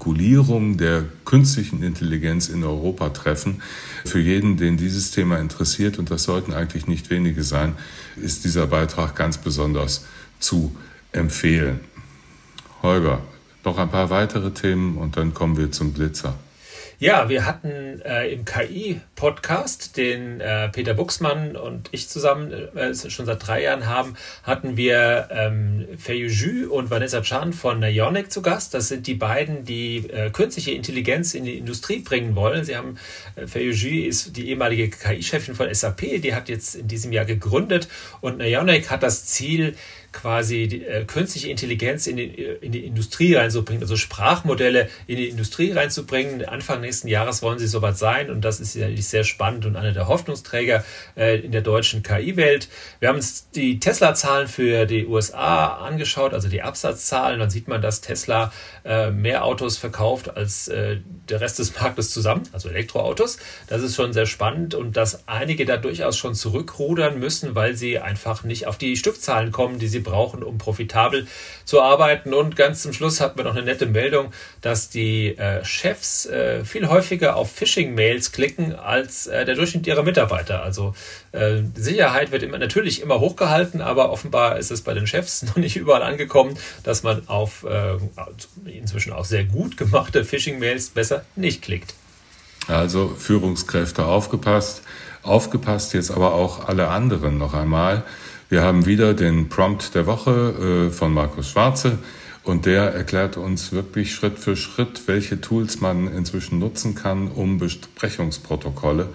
[0.05, 3.63] Regulierung der künstlichen Intelligenz in Europa treffen.
[4.05, 7.73] Für jeden, den dieses Thema interessiert, und das sollten eigentlich nicht wenige sein,
[8.15, 10.05] ist dieser Beitrag ganz besonders
[10.39, 10.75] zu
[11.11, 11.79] empfehlen.
[12.83, 13.21] Holger,
[13.63, 16.35] noch ein paar weitere Themen und dann kommen wir zum Blitzer.
[16.97, 23.25] Ja, wir hatten äh, im KI-Podcast, den äh, Peter Buxmann und ich zusammen äh, schon
[23.25, 28.41] seit drei Jahren haben, hatten wir ähm, Fei Ju und Vanessa Chan von Ionic zu
[28.41, 28.73] Gast.
[28.73, 32.63] Das sind die beiden, die äh, künstliche Intelligenz in die Industrie bringen wollen.
[32.63, 32.97] Sie haben,
[33.35, 37.25] äh, Fei Ju ist die ehemalige KI-Chefin von SAP, die hat jetzt in diesem Jahr
[37.25, 37.89] gegründet
[38.21, 39.75] und Ionic hat das Ziel,
[40.15, 45.29] quasi die, äh, künstliche Intelligenz in die, in die Industrie reinzubringen, also Sprachmodelle in die
[45.29, 46.45] Industrie reinzubringen.
[46.45, 49.91] Anfang nächsten Jahres wollen sie soweit sein und das ist sicherlich sehr spannend und einer
[49.91, 50.83] der Hoffnungsträger
[51.17, 52.69] äh, in der deutschen KI-Welt.
[52.99, 57.39] Wir haben uns die Tesla-Zahlen für die USA angeschaut, also die Absatzzahlen.
[57.39, 58.51] Dann sieht man, dass Tesla
[58.85, 60.97] äh, mehr Autos verkauft als äh,
[61.29, 63.37] der Rest des Marktes zusammen, also Elektroautos.
[63.67, 67.99] Das ist schon sehr spannend und dass einige da durchaus schon zurückrudern müssen, weil sie
[67.99, 71.27] einfach nicht auf die Stückzahlen kommen, die sie brauchen, um profitabel
[71.65, 72.33] zu arbeiten.
[72.33, 76.63] Und ganz zum Schluss hatten wir noch eine nette Meldung, dass die äh, Chefs äh,
[76.63, 80.63] viel häufiger auf Phishing-Mails klicken als äh, der Durchschnitt ihrer Mitarbeiter.
[80.63, 80.95] Also
[81.33, 85.57] äh, Sicherheit wird immer, natürlich immer hochgehalten, aber offenbar ist es bei den Chefs noch
[85.57, 87.97] nicht überall angekommen, dass man auf äh,
[88.69, 91.93] inzwischen auch sehr gut gemachte Phishing-Mails besser nicht klickt.
[92.67, 94.81] Also Führungskräfte aufgepasst.
[95.23, 98.03] Aufgepasst jetzt aber auch alle anderen noch einmal.
[98.55, 101.97] Wir haben wieder den Prompt der Woche äh, von Markus Schwarze
[102.45, 107.57] und der erklärt uns wirklich Schritt für Schritt, welche Tools man inzwischen nutzen kann, um
[107.57, 109.09] Besprechungsprotokolle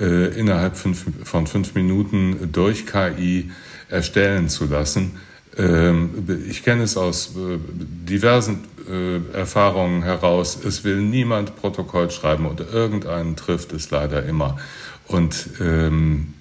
[0.00, 3.50] äh, innerhalb fünf, von fünf Minuten durch KI
[3.90, 5.20] erstellen zu lassen.
[5.58, 10.58] Ähm, ich kenne es aus äh, diversen äh, Erfahrungen heraus.
[10.64, 14.56] Es will niemand Protokoll schreiben und irgendeinen trifft es leider immer.
[15.06, 16.32] Und ähm,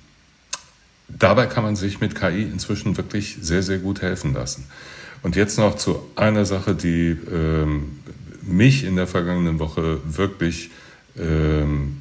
[1.17, 4.65] dabei kann man sich mit KI inzwischen wirklich sehr, sehr gut helfen lassen.
[5.22, 8.00] Und jetzt noch zu einer Sache, die ähm,
[8.41, 10.72] mich in der vergangenen Woche wirklich
[11.17, 11.98] ähm,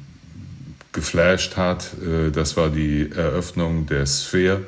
[0.91, 1.91] geflasht hat.
[2.01, 4.61] Äh, das war die Eröffnung der Sphere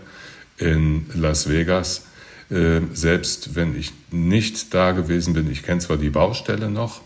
[0.58, 2.06] in Las Vegas.
[2.50, 7.02] Äh, selbst wenn ich nicht da gewesen bin, ich kenne zwar die Baustelle noch,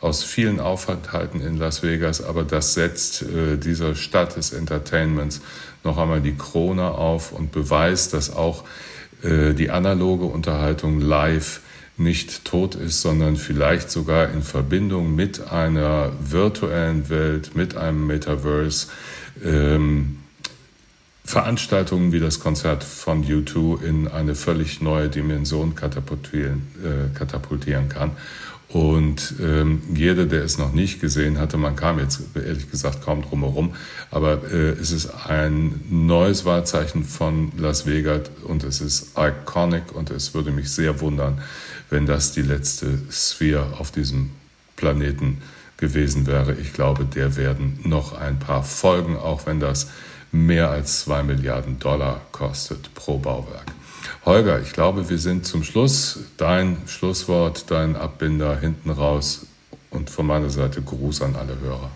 [0.00, 5.40] aus vielen Aufenthalten in Las Vegas, aber das setzt äh, dieser Stadt des Entertainments
[5.84, 8.64] noch einmal die Krone auf und beweist, dass auch
[9.22, 11.60] äh, die analoge Unterhaltung live
[11.96, 18.86] nicht tot ist, sondern vielleicht sogar in Verbindung mit einer virtuellen Welt, mit einem Metaverse,
[19.44, 20.18] ähm,
[21.24, 28.12] Veranstaltungen wie das Konzert von U2 in eine völlig neue Dimension katapultieren, äh, katapultieren kann.
[28.68, 33.22] Und ähm, jeder, der es noch nicht gesehen hatte, man kam jetzt ehrlich gesagt kaum
[33.22, 33.74] drum herum,
[34.10, 40.10] aber äh, es ist ein neues Wahrzeichen von Las Vegas und es ist iconic und
[40.10, 41.40] es würde mich sehr wundern,
[41.88, 44.30] wenn das die letzte Sphere auf diesem
[44.76, 45.40] Planeten
[45.78, 46.52] gewesen wäre.
[46.54, 49.88] Ich glaube, der werden noch ein paar folgen, auch wenn das
[50.30, 53.77] mehr als zwei Milliarden Dollar kostet pro Bauwerk.
[54.28, 56.18] Holger, ich glaube, wir sind zum Schluss.
[56.36, 59.46] Dein Schlusswort, dein Abbinder hinten raus
[59.88, 61.90] und von meiner Seite Gruß an alle Hörer.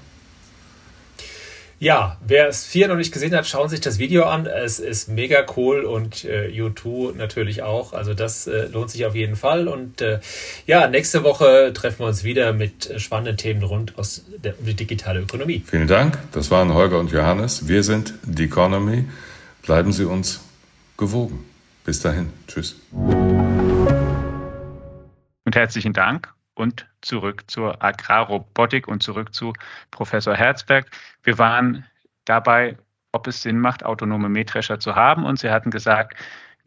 [1.78, 4.46] Ja, wer es vier noch nicht gesehen hat, schauen sich das Video an.
[4.46, 7.92] Es ist mega cool und äh, U2 natürlich auch.
[7.92, 9.68] Also das äh, lohnt sich auf jeden Fall.
[9.68, 10.20] Und äh,
[10.66, 14.72] ja, nächste Woche treffen wir uns wieder mit spannenden Themen rund aus der, um die
[14.72, 15.62] digitale Ökonomie.
[15.66, 16.16] Vielen Dank.
[16.32, 17.68] Das waren Holger und Johannes.
[17.68, 19.04] Wir sind The Economy.
[19.60, 20.40] Bleiben Sie uns
[20.96, 21.51] gewogen.
[21.84, 22.32] Bis dahin.
[22.46, 22.80] Tschüss.
[25.44, 29.52] Und herzlichen Dank und zurück zur Agrarrobotik und zurück zu
[29.90, 30.86] Professor Herzberg.
[31.22, 31.84] Wir waren
[32.24, 32.78] dabei,
[33.10, 35.24] ob es Sinn macht, autonome Mähdrescher zu haben.
[35.24, 36.16] Und Sie hatten gesagt,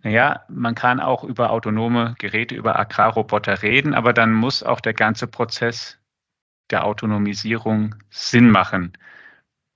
[0.03, 4.93] naja, man kann auch über autonome Geräte, über Agrarroboter reden, aber dann muss auch der
[4.93, 5.97] ganze Prozess
[6.69, 8.93] der Autonomisierung Sinn machen.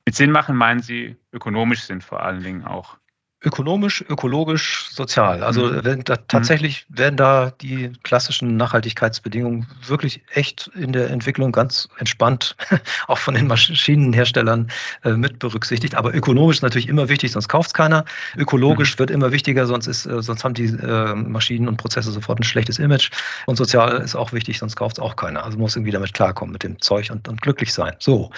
[0.06, 2.99] Mit Sinn machen meinen Sie ökonomisch Sinn vor allen Dingen auch
[3.42, 5.44] ökonomisch, ökologisch, sozial.
[5.44, 5.86] Also mhm.
[5.86, 12.58] wenn da, tatsächlich werden da die klassischen Nachhaltigkeitsbedingungen wirklich echt in der Entwicklung ganz entspannt,
[13.08, 14.70] auch von den Maschinenherstellern
[15.06, 15.96] äh, mit berücksichtigt.
[15.96, 18.04] Aber ökonomisch ist natürlich immer wichtig, sonst kauft es keiner.
[18.36, 19.00] Ökologisch mhm.
[19.00, 22.44] wird immer wichtiger, sonst, ist, äh, sonst haben die äh, Maschinen und Prozesse sofort ein
[22.44, 23.10] schlechtes Image.
[23.46, 25.46] Und sozial ist auch wichtig, sonst kauft es auch keiner.
[25.46, 27.96] Also muss irgendwie damit klarkommen mit dem Zeug und, und glücklich sein.
[28.00, 28.32] So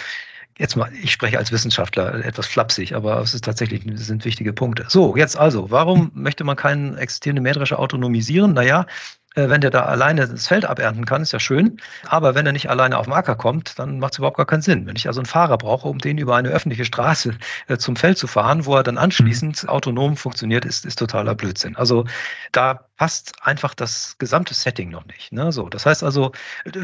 [0.62, 4.86] jetzt mal, ich spreche als Wissenschaftler etwas flapsig, aber es ist tatsächlich, sind wichtige Punkte.
[4.88, 8.54] So, jetzt also, warum möchte man keinen existierenden Mähdrescher autonomisieren?
[8.54, 8.86] Naja,
[9.36, 11.78] äh, wenn der da alleine das Feld abernten kann, ist ja schön.
[12.06, 14.62] Aber wenn er nicht alleine auf den Acker kommt, dann macht es überhaupt gar keinen
[14.62, 14.86] Sinn.
[14.86, 17.36] Wenn ich also einen Fahrer brauche, um den über eine öffentliche Straße
[17.68, 21.76] äh, zum Feld zu fahren, wo er dann anschließend autonom funktioniert, ist, ist totaler Blödsinn.
[21.76, 22.06] Also
[22.52, 25.32] da passt einfach das gesamte Setting noch nicht.
[25.32, 25.52] Ne?
[25.52, 26.34] So, das heißt also,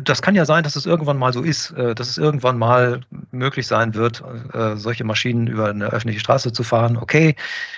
[0.03, 3.01] das kann ja sein, dass es irgendwann mal so ist, äh, dass es irgendwann mal
[3.29, 6.97] möglich sein wird, äh, solche Maschinen über eine öffentliche Straße zu fahren.
[6.97, 7.35] Okay,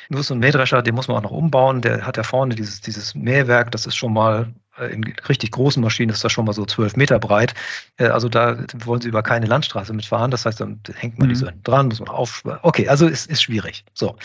[0.07, 1.81] nur so ein Mähdrescher, den muss man auch noch umbauen.
[1.81, 4.47] Der hat ja vorne dieses, dieses Mähwerk, das ist schon mal
[4.77, 7.53] äh, in richtig großen Maschinen ist das schon mal so zwölf Meter breit.
[7.97, 10.31] Also da wollen sie über keine Landstraße mitfahren.
[10.31, 11.33] Das heißt, dann hängt man mhm.
[11.33, 12.41] die so dran, muss man auf.
[12.61, 13.83] Okay, also es ist schwierig.
[13.93, 14.15] So.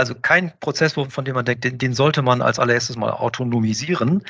[0.00, 4.22] Also kein Prozess, von dem man denkt, den, den sollte man als allererstes mal autonomisieren.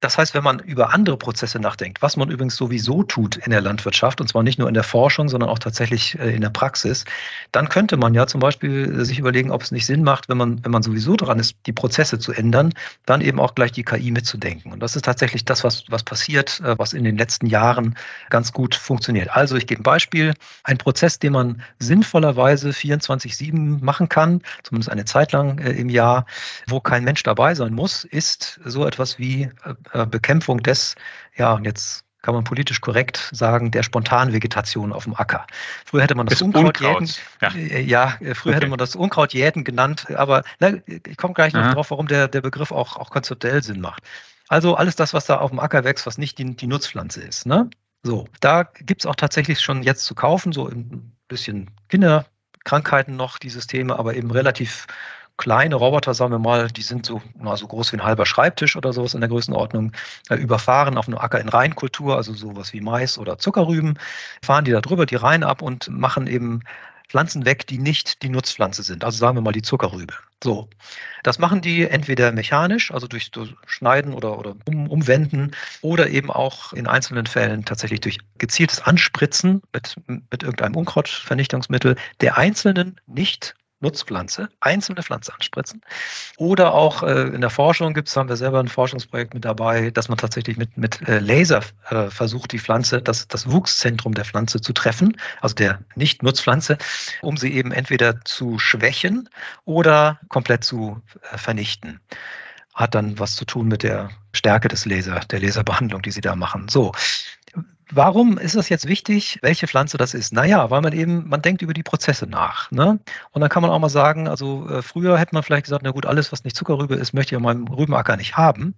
[0.00, 3.60] Das heißt, wenn man über andere Prozesse nachdenkt, was man übrigens sowieso tut in der
[3.60, 7.04] Landwirtschaft, und zwar nicht nur in der Forschung, sondern auch tatsächlich äh, in der Praxis,
[7.52, 10.64] dann könnte man ja zum Beispiel sich überlegen, ob es nicht Sinn macht, wenn man,
[10.64, 12.72] wenn man sowieso dran ist, die Prozesse zu ändern,
[13.06, 14.72] dann eben auch gleich die KI mitzudenken.
[14.72, 17.96] Und das ist tatsächlich das, was, was passiert, äh, was in den letzten Jahren
[18.30, 19.30] ganz gut funktioniert.
[19.30, 20.34] Also ich gebe ein Beispiel.
[20.64, 26.26] Ein Prozess, den man sinnvollerweise 24-7 machen kann, zumindest eine Zeit lang äh, im Jahr,
[26.68, 29.50] wo kein Mensch dabei sein muss, ist so etwas wie
[29.92, 30.94] äh, Bekämpfung des,
[31.36, 35.46] ja, jetzt kann man politisch korrekt sagen, der Spontanvegetation auf dem Acker.
[35.84, 37.10] Früher hätte man das, das Unkrautjäten,
[37.42, 37.48] ja.
[37.54, 38.54] Äh, ja, äh, früher okay.
[38.54, 41.74] hätte man das Unkrautjäten genannt, aber na, ich komme gleich noch Aha.
[41.74, 44.02] drauf, warum der, der Begriff auch, auch konzeptuell Sinn macht.
[44.48, 47.44] Also alles das, was da auf dem Acker wächst, was nicht die, die Nutzpflanze ist.
[47.44, 47.68] Ne?
[48.02, 53.38] So, da gibt es auch tatsächlich schon jetzt zu kaufen, so ein bisschen Kinderkrankheiten noch,
[53.38, 54.86] die Systeme, aber eben relativ
[55.36, 58.76] kleine Roboter, sagen wir mal, die sind so, na, so groß wie ein halber Schreibtisch
[58.76, 59.92] oder sowas in der Größenordnung,
[60.28, 63.98] äh, überfahren auf einem Acker in Reinkultur, also sowas wie Mais oder Zuckerrüben,
[64.42, 66.60] fahren die da drüber die Reihen ab und machen eben
[67.08, 69.04] Pflanzen weg, die nicht die Nutzpflanze sind.
[69.04, 70.14] Also sagen wir mal die Zuckerrübe.
[70.42, 70.68] So.
[71.22, 73.30] Das machen die entweder mechanisch, also durch,
[73.66, 79.62] Schneiden oder, oder um, Umwenden, oder eben auch in einzelnen Fällen tatsächlich durch gezieltes Anspritzen
[79.72, 85.82] mit, mit irgendeinem Unkrautvernichtungsmittel der einzelnen nicht Nutzpflanze, einzelne Pflanze anspritzen.
[86.38, 89.90] Oder auch äh, in der Forschung gibt es, haben wir selber ein Forschungsprojekt mit dabei,
[89.90, 91.60] dass man tatsächlich mit, mit äh, Laser
[91.90, 96.78] äh, versucht, die Pflanze, das, das Wuchszentrum der Pflanze zu treffen, also der Nicht-Nutzpflanze,
[97.22, 99.28] um sie eben entweder zu schwächen
[99.64, 102.00] oder komplett zu äh, vernichten
[102.74, 106.34] hat dann was zu tun mit der Stärke des Laser, der Laserbehandlung, die sie da
[106.34, 106.68] machen.
[106.68, 106.92] So,
[107.90, 110.32] Warum ist es jetzt wichtig, welche Pflanze das ist?
[110.32, 112.70] Naja, weil man eben, man denkt über die Prozesse nach.
[112.70, 112.98] Ne?
[113.32, 115.90] Und dann kann man auch mal sagen, also äh, früher hätte man vielleicht gesagt, na
[115.90, 118.74] gut, alles, was nicht Zuckerrübe ist, möchte ich an meinem Rübenacker nicht haben.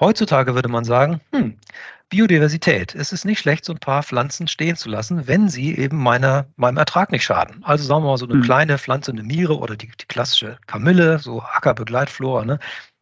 [0.00, 1.56] Heutzutage würde man sagen, hm,
[2.08, 2.94] Biodiversität.
[2.94, 6.46] Es ist nicht schlecht, so ein paar Pflanzen stehen zu lassen, wenn sie eben meiner,
[6.56, 7.62] meinem Ertrag nicht schaden.
[7.64, 8.42] Also sagen wir mal so eine mhm.
[8.42, 12.58] kleine Pflanze, eine Miere oder die, die klassische Kamille, so Ackerbegleitflora, ne?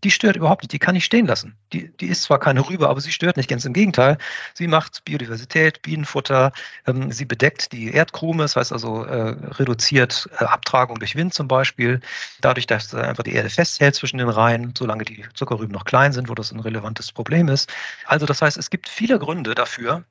[0.06, 1.56] Die stört überhaupt nicht, die kann ich stehen lassen.
[1.72, 4.18] Die, die ist zwar keine Rübe, aber sie stört nicht, ganz im Gegenteil.
[4.54, 6.52] Sie macht Biodiversität, Bienenfutter,
[6.86, 11.48] ähm, sie bedeckt die Erdkrume, das heißt also äh, reduziert äh, Abtragung durch Wind zum
[11.48, 11.98] Beispiel,
[12.40, 16.12] dadurch, dass äh, einfach die Erde festhält zwischen den Reihen, solange die Zuckerrüben noch klein
[16.12, 17.68] sind, wo das ein relevantes Problem ist.
[18.04, 20.04] Also das heißt, es gibt viele Gründe dafür,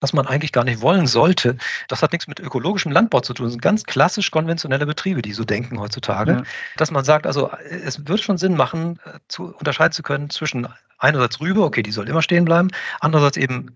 [0.00, 1.56] was man eigentlich gar nicht wollen sollte.
[1.88, 3.46] Das hat nichts mit ökologischem Landbau zu tun.
[3.46, 6.32] Das sind ganz klassisch konventionelle Betriebe, die so denken heutzutage.
[6.32, 6.42] Ja.
[6.76, 10.68] Dass man sagt, also es wird schon Sinn machen, äh, zu unterscheiden zu können zwischen
[10.98, 12.68] einerseits Rübe, okay, die soll immer stehen bleiben,
[13.00, 13.74] andererseits eben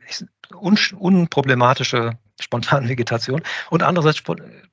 [0.54, 4.22] un unproblematische Spontanvegetation und andererseits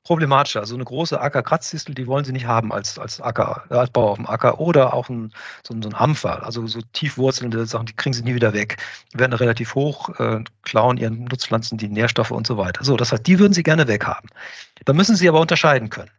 [0.04, 4.10] problematischer, also eine große Ackerkratzdistel, die wollen sie nicht haben als, als Acker, als Bauer
[4.10, 5.32] auf dem Acker oder auch ein,
[5.66, 8.76] so, ein, so ein Ampfer, also so tiefwurzelnde Sachen, die kriegen sie nie wieder weg,
[9.14, 12.84] werden relativ hoch, äh, klauen ihren Nutzpflanzen die Nährstoffe und so weiter.
[12.84, 14.30] So, das heißt, die würden sie gerne weghaben.
[14.84, 16.10] Da müssen sie aber unterscheiden können.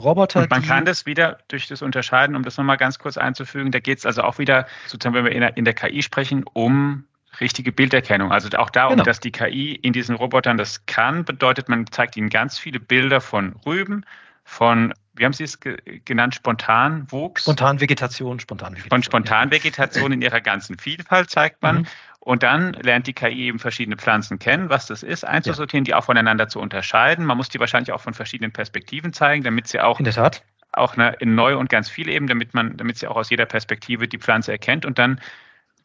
[0.00, 0.40] Roboter.
[0.40, 3.80] Und man kann das wieder durch das Unterscheiden, um das nochmal ganz kurz einzufügen, da
[3.80, 7.04] geht es also auch wieder, sozusagen, wenn wir in der, in der KI sprechen, um
[7.40, 8.32] richtige Bilderkennung.
[8.32, 9.04] Also auch darum, genau.
[9.04, 13.20] dass die KI in diesen Robotern das kann, bedeutet, man zeigt ihnen ganz viele Bilder
[13.20, 14.04] von Rüben,
[14.44, 17.42] von, wie haben Sie es genannt, Spontanwuchs?
[17.42, 18.90] Spontanvegetation, Spontanvegetation.
[18.90, 21.78] Von Spontanvegetation in ihrer ganzen Vielfalt zeigt man.
[21.78, 21.86] Mhm.
[22.18, 25.90] Und dann lernt die KI eben verschiedene Pflanzen kennen, was das ist, einzusortieren, ja.
[25.90, 27.24] die auch voneinander zu unterscheiden.
[27.24, 30.42] Man muss die wahrscheinlich auch von verschiedenen Perspektiven zeigen, damit sie auch in der Tat
[30.72, 33.46] auch eine, in neu und ganz viel eben, damit man, damit sie auch aus jeder
[33.46, 35.20] Perspektive die Pflanze erkennt und dann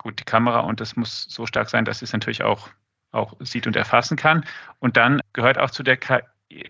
[0.05, 2.69] gut die Kamera und das muss so stark sein, dass es natürlich auch,
[3.11, 4.45] auch sieht und erfassen kann.
[4.79, 6.21] Und dann gehört auch zu der KI,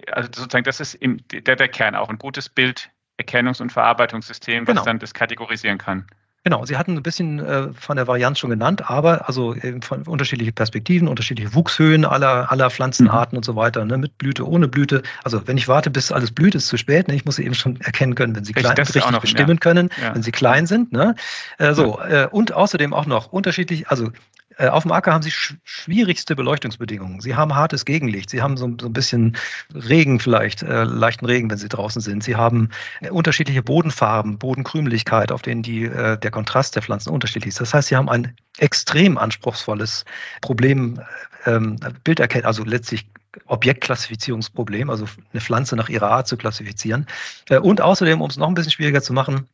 [0.09, 4.73] also sozusagen, das ist im, der, der Kern auch ein gutes Bilderkennungs- und Verarbeitungssystem, was
[4.73, 4.85] genau.
[4.85, 6.07] dann das kategorisieren kann.
[6.45, 10.03] Genau, Sie hatten ein bisschen äh, von der Varianz schon genannt, aber also eben von
[10.03, 13.37] unterschiedliche Perspektiven, unterschiedliche Wuchshöhen aller, aller Pflanzenarten mhm.
[13.39, 15.01] und so weiter, ne, mit Blüte, ohne Blüte.
[15.23, 17.07] Also wenn ich warte, bis alles blüht, ist es zu spät.
[17.07, 17.15] Ne?
[17.15, 19.59] Ich muss sie eben schon erkennen können, wenn sie klein, richtig noch, bestimmen ja.
[19.59, 20.13] können, ja.
[20.13, 20.91] wenn sie klein sind.
[20.91, 21.15] Ne?
[21.57, 24.11] Äh, so, äh, und außerdem auch noch unterschiedlich, also
[24.57, 27.19] auf dem Acker haben Sie sch schwierigste Beleuchtungsbedingungen.
[27.19, 28.29] Sie haben hartes Gegenlicht.
[28.29, 29.35] Sie haben so, so ein bisschen
[29.73, 32.23] Regen vielleicht, äh, leichten Regen, wenn Sie draußen sind.
[32.23, 32.69] Sie haben
[33.01, 37.61] äh, unterschiedliche Bodenfarben, Bodenkrümeligkeit, auf denen die, äh, der Kontrast der Pflanzen unterschiedlich ist.
[37.61, 40.05] Das heißt, Sie haben ein extrem anspruchsvolles
[40.41, 41.01] Problem,
[41.45, 43.05] ähm, Bilderkennung, also letztlich
[43.47, 47.05] Objektklassifizierungsproblem, also eine Pflanze nach ihrer Art zu klassifizieren.
[47.49, 49.47] Äh, und außerdem, um es noch ein bisschen schwieriger zu machen,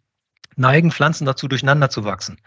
[0.56, 2.38] neigen Pflanzen dazu, durcheinander zu wachsen.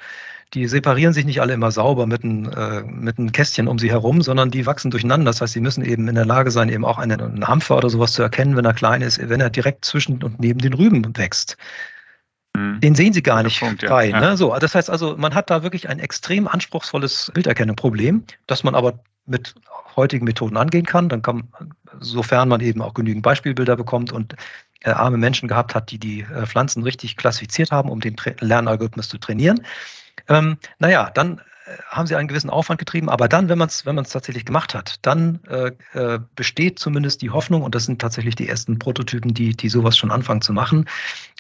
[0.52, 3.90] Die separieren sich nicht alle immer sauber mit einem, äh, mit einem Kästchen um sie
[3.90, 5.30] herum, sondern die wachsen durcheinander.
[5.30, 7.90] Das heißt, sie müssen eben in der Lage sein, eben auch einen, einen Hampfer oder
[7.90, 11.16] sowas zu erkennen, wenn er klein ist, wenn er direkt zwischen und neben den Rüben
[11.16, 11.57] wächst.
[12.57, 12.80] Mhm.
[12.80, 13.88] Den sehen Sie gar nicht Punkt, ja.
[13.88, 14.11] frei.
[14.11, 14.36] Ne?
[14.36, 19.00] So, das heißt also, man hat da wirklich ein extrem anspruchsvolles Bilderkennungsproblem, das man aber
[19.26, 19.55] mit
[19.96, 21.09] heutigen Methoden angehen kann.
[21.09, 21.48] Dann kann,
[22.00, 24.36] sofern man eben auch genügend Beispielbilder bekommt und
[24.85, 29.09] äh, arme Menschen gehabt hat, die die äh, Pflanzen richtig klassifiziert haben, um den Lernalgorithmus
[29.09, 29.62] zu trainieren.
[30.28, 33.87] Ähm, naja, dann äh, haben sie einen gewissen Aufwand getrieben, aber dann, wenn man es
[33.87, 38.37] wenn tatsächlich gemacht hat, dann äh, äh, besteht zumindest die Hoffnung, und das sind tatsächlich
[38.37, 40.87] die ersten Prototypen, die, die sowas schon anfangen zu machen,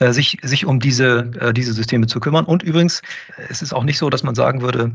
[0.00, 2.44] äh, sich, sich um diese, diese Systeme zu kümmern.
[2.44, 3.02] Und übrigens,
[3.48, 4.94] es ist auch nicht so, dass man sagen würde,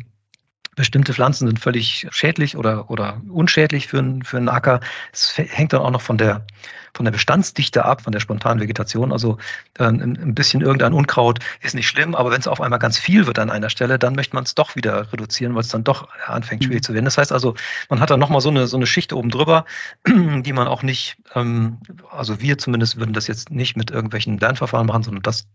[0.79, 4.79] bestimmte Pflanzen sind völlig schädlich oder, oder unschädlich für, einen, für einen Acker.
[5.11, 6.47] Es hängt dann auch noch von der,
[6.93, 9.11] von der Bestandsdichte ab, von der spontanen Vegetation.
[9.11, 9.37] Also
[9.77, 13.27] äh, ein bisschen irgendein Unkraut ist nicht schlimm, aber wenn es auf einmal ganz viel
[13.27, 16.07] wird an einer Stelle, dann möchte man es doch wieder reduzieren, weil es dann doch
[16.25, 16.85] anfängt schwierig mhm.
[16.85, 17.05] zu werden.
[17.05, 17.55] Das heißt also,
[17.89, 19.65] man hat dann nochmal so eine, so eine Schicht oben drüber,
[20.07, 24.87] die man auch nicht, ähm, also wir zumindest würden das jetzt nicht mit irgendwelchen Lernverfahren
[24.87, 25.45] machen, sondern das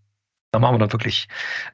[0.55, 1.29] da machen wir dann wirklich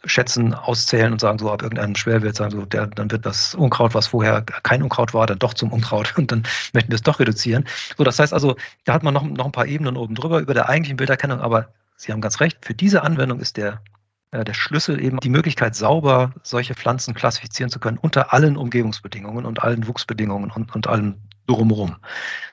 [0.04, 3.94] schätzen, auszählen und sagen so ab irgendeinem Schwerwert sagen so, der, dann wird das Unkraut,
[3.94, 7.20] was vorher kein Unkraut war, dann doch zum Unkraut und dann möchten wir es doch
[7.20, 7.66] reduzieren.
[7.96, 10.54] So, das heißt also, da hat man noch, noch ein paar Ebenen oben drüber über
[10.54, 13.82] der eigentlichen Bilderkennung, aber Sie haben ganz recht, für diese Anwendung ist der
[14.30, 19.44] äh, der Schlüssel eben die Möglichkeit, sauber solche Pflanzen klassifizieren zu können unter allen Umgebungsbedingungen
[19.44, 21.16] und allen Wuchsbedingungen und, und allem
[21.46, 21.96] drumherum.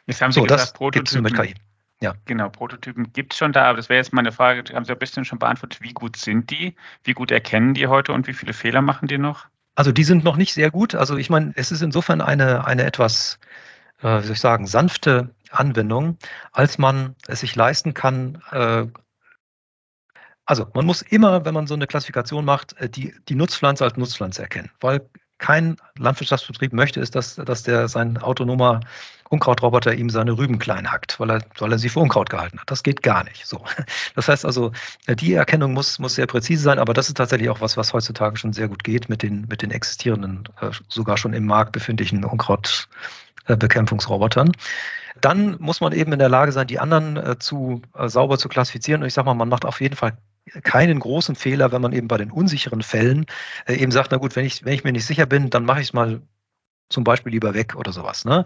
[0.07, 1.53] Jetzt haben Sie so, gesagt, Prototypen, mit KI.
[2.01, 2.13] Ja.
[2.25, 4.99] Genau, Prototypen gibt es schon da, aber das wäre jetzt meine Frage, haben Sie ein
[4.99, 8.53] bisschen schon beantwortet, wie gut sind die, wie gut erkennen die heute und wie viele
[8.53, 9.47] Fehler machen die noch?
[9.75, 10.93] Also die sind noch nicht sehr gut.
[10.95, 13.39] Also ich meine, es ist insofern eine, eine etwas,
[14.01, 16.17] äh, wie soll ich sagen, sanfte Anwendung,
[16.51, 18.85] als man es sich leisten kann, äh,
[20.45, 23.97] also man muss immer, wenn man so eine Klassifikation macht, äh, die, die Nutzpflanze als
[23.97, 25.07] Nutzpflanze erkennen, weil
[25.39, 28.79] kein Landwirtschaftsbetrieb möchte, ist, dass, dass der sein autonomer
[29.30, 32.71] Unkrautroboter ihm seine Rüben klein hackt, weil er, weil er sie für Unkraut gehalten hat.
[32.71, 33.45] Das geht gar nicht.
[33.45, 33.63] So.
[34.15, 34.71] Das heißt also,
[35.07, 38.38] die Erkennung muss, muss sehr präzise sein, aber das ist tatsächlich auch was, was heutzutage
[38.38, 42.25] schon sehr gut geht mit den, mit den existierenden, äh, sogar schon im Markt befindlichen
[42.25, 44.53] Unkrautbekämpfungsrobotern.
[45.21, 48.49] Dann muss man eben in der Lage sein, die anderen äh, zu äh, sauber zu
[48.49, 49.01] klassifizieren.
[49.01, 50.17] Und ich sage mal, man macht auf jeden Fall
[50.63, 53.25] keinen großen Fehler, wenn man eben bei den unsicheren Fällen
[53.65, 55.82] äh, eben sagt, na gut, wenn ich, wenn ich mir nicht sicher bin, dann mache
[55.82, 56.21] ich es mal
[56.89, 58.25] zum Beispiel lieber weg oder sowas.
[58.25, 58.45] Ne?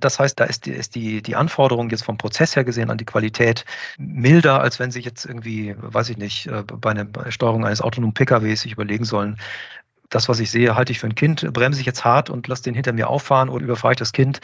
[0.00, 2.98] Das heißt, da ist, die, ist die, die Anforderung jetzt vom Prozess her gesehen an
[2.98, 3.64] die Qualität
[3.98, 8.14] milder, als wenn Sie jetzt irgendwie, weiß ich nicht, äh, bei einer Steuerung eines autonomen
[8.14, 9.38] PKWs sich überlegen sollen,
[10.10, 12.62] das, was ich sehe, halte ich für ein Kind, bremse ich jetzt hart und lasse
[12.62, 14.40] den hinter mir auffahren oder überfahre ich das Kind.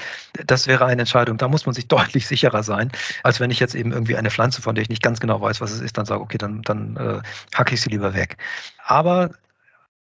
[0.47, 1.39] Das wäre eine Entscheidung.
[1.39, 2.93] Da muss man sich deutlich sicherer sein,
[3.23, 5.61] als wenn ich jetzt eben irgendwie eine Pflanze, von der ich nicht ganz genau weiß,
[5.61, 7.21] was es ist, dann sage, okay, dann, dann äh,
[7.55, 8.37] hacke ich sie lieber weg.
[8.85, 9.31] Aber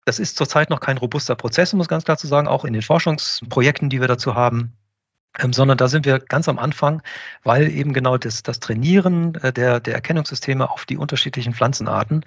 [0.08, 2.82] das ist zurzeit noch kein robuster Prozess, es ganz klar zu sagen, auch in den
[2.82, 4.72] Forschungsprojekten, die wir dazu haben.
[5.38, 7.01] Ähm, sondern da sind wir ganz am Anfang,
[7.43, 12.24] weil eben genau das, das Trainieren äh, der, der Erkennungssysteme auf die unterschiedlichen Pflanzenarten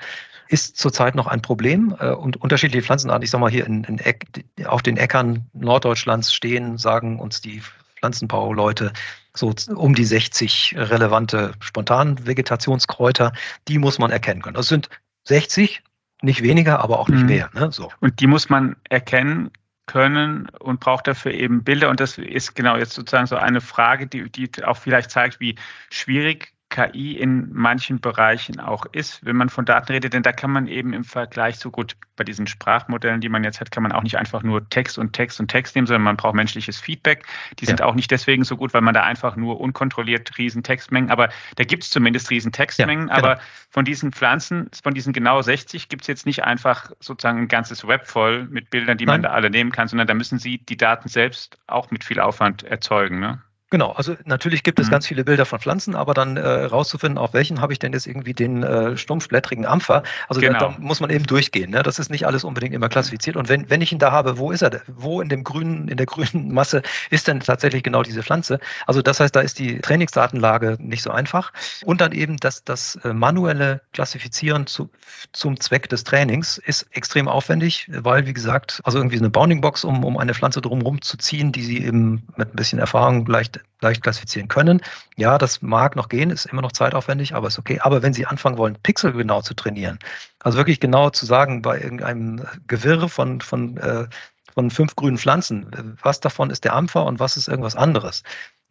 [0.48, 1.96] ist zurzeit noch ein Problem.
[1.98, 4.26] Äh, und unterschiedliche Pflanzenarten, ich sage mal hier in, in Eck,
[4.66, 7.62] auf den Äckern Norddeutschlands stehen, sagen uns die
[7.96, 8.92] Pflanzenbauleute,
[9.34, 13.32] so um die 60 relevante Spontanvegetationskräuter,
[13.68, 14.56] die muss man erkennen können.
[14.56, 14.90] Das sind
[15.24, 15.82] 60,
[16.22, 17.28] nicht weniger, aber auch nicht mhm.
[17.28, 17.50] mehr.
[17.54, 17.72] Ne?
[17.72, 17.90] So.
[18.00, 19.50] Und die muss man erkennen
[19.86, 21.90] können und braucht dafür eben Bilder.
[21.90, 25.56] Und das ist genau jetzt sozusagen so eine Frage, die, die auch vielleicht zeigt, wie
[25.90, 30.52] schwierig KI in manchen Bereichen auch ist, wenn man von Daten redet, denn da kann
[30.52, 33.92] man eben im Vergleich so gut bei diesen Sprachmodellen, die man jetzt hat, kann man
[33.92, 37.26] auch nicht einfach nur Text und Text und Text nehmen, sondern man braucht menschliches Feedback.
[37.58, 37.86] Die sind ja.
[37.86, 41.64] auch nicht deswegen so gut, weil man da einfach nur unkontrolliert riesen Textmengen, aber da
[41.64, 43.28] gibt es zumindest riesen Textmengen, ja, genau.
[43.28, 43.40] aber
[43.70, 47.86] von diesen Pflanzen, von diesen genau 60 gibt es jetzt nicht einfach sozusagen ein ganzes
[47.86, 49.22] Web voll mit Bildern, die Nein.
[49.22, 52.20] man da alle nehmen kann, sondern da müssen Sie die Daten selbst auch mit viel
[52.20, 53.18] Aufwand erzeugen.
[53.18, 53.42] Ne?
[53.70, 54.90] Genau, also natürlich gibt es mhm.
[54.90, 58.08] ganz viele Bilder von Pflanzen, aber dann äh, rauszufinden, auf welchen habe ich denn jetzt
[58.08, 60.02] irgendwie den äh, stumpfblättrigen Ampfer.
[60.28, 60.58] Also genau.
[60.58, 61.70] da, da, muss man eben durchgehen.
[61.70, 61.84] Ne?
[61.84, 63.36] Das ist nicht alles unbedingt immer klassifiziert.
[63.36, 64.80] Und wenn, wenn ich ihn da habe, wo ist er?
[64.88, 68.58] Wo in dem grünen, in der grünen Masse ist denn tatsächlich genau diese Pflanze?
[68.88, 71.52] Also das heißt, da ist die Trainingsdatenlage nicht so einfach.
[71.84, 74.90] Und dann eben das, das äh, manuelle Klassifizieren zu,
[75.30, 80.04] zum Zweck des Trainings ist extrem aufwendig, weil, wie gesagt, also irgendwie eine Bounding-Box, um,
[80.04, 84.02] um eine Pflanze drumherum zu ziehen, die sie eben mit ein bisschen Erfahrung leicht leicht
[84.02, 84.80] klassifizieren können.
[85.16, 87.80] Ja, das mag noch gehen, ist immer noch zeitaufwendig, aber ist okay.
[87.80, 89.98] Aber wenn Sie anfangen wollen, Pixel genau zu trainieren,
[90.40, 94.06] also wirklich genau zu sagen, bei irgendeinem Gewirr von, von, äh,
[94.54, 98.22] von fünf grünen Pflanzen, was davon ist der Ampfer und was ist irgendwas anderes.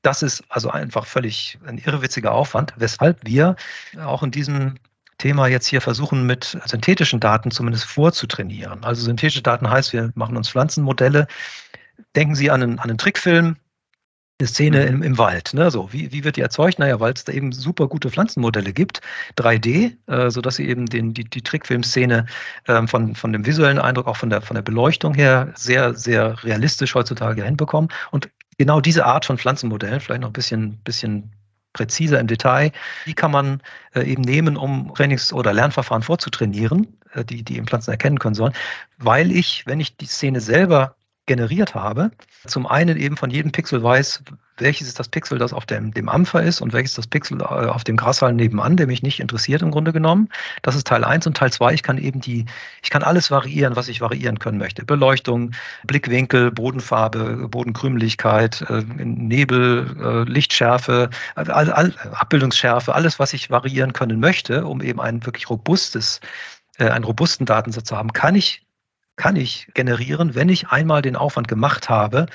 [0.02, 3.56] Das ist also einfach völlig ein irrewitziger Aufwand, weshalb wir
[4.02, 4.76] auch in diesem
[5.18, 8.84] Thema jetzt hier versuchen, mit synthetischen Daten zumindest vorzutrainieren.
[8.86, 11.28] Also synthetische Daten heißt, wir machen uns Pflanzenmodelle.
[12.16, 13.58] Denken Sie an einen, an einen Trickfilm,
[14.40, 14.88] eine Szene mhm.
[14.88, 15.54] im, im Wald.
[15.54, 15.70] Ne?
[15.70, 16.80] So, wie, wie wird die erzeugt?
[16.80, 19.02] Naja, weil es da eben super gute Pflanzenmodelle gibt,
[19.38, 22.26] 3D, äh, sodass sie eben den, die, die Trickfilmszene
[22.68, 26.42] ähm, von, von dem visuellen Eindruck, auch von der, von der Beleuchtung her, sehr, sehr
[26.44, 27.90] realistisch heutzutage hinbekommen.
[28.12, 31.32] Und genau diese Art von Pflanzenmodellen, vielleicht noch ein bisschen, bisschen
[31.74, 32.72] präziser im Detail,
[33.06, 33.62] die kann man
[33.94, 38.36] äh, eben nehmen, um Trainings- oder Lernverfahren vorzutrainieren, äh, die, die eben Pflanzen erkennen können
[38.36, 38.54] sollen,
[38.98, 40.96] weil ich, wenn ich die Szene selber
[41.30, 42.10] generiert habe.
[42.48, 44.24] Zum einen eben von jedem Pixel weiß,
[44.58, 47.44] welches ist das Pixel, das auf dem, dem Ampfer ist und welches das Pixel äh,
[47.44, 50.28] auf dem Grashalm nebenan, der mich nicht interessiert im Grunde genommen.
[50.64, 52.46] Das ist Teil 1 und Teil 2, ich kann eben die,
[52.82, 54.84] ich kann alles variieren, was ich variieren können möchte.
[54.84, 55.52] Beleuchtung,
[55.86, 64.82] Blickwinkel, Bodenfarbe, Bodenkrümeligkeit, äh, Nebel, äh, Lichtschärfe, Abbildungsschärfe, alles, was ich variieren können möchte, um
[64.82, 66.22] eben ein wirklich robustes,
[66.80, 68.64] einen robusten Datensatz zu haben, kann ich
[69.20, 72.28] kann ich generieren, wenn ich einmal den Aufwand gemacht habe,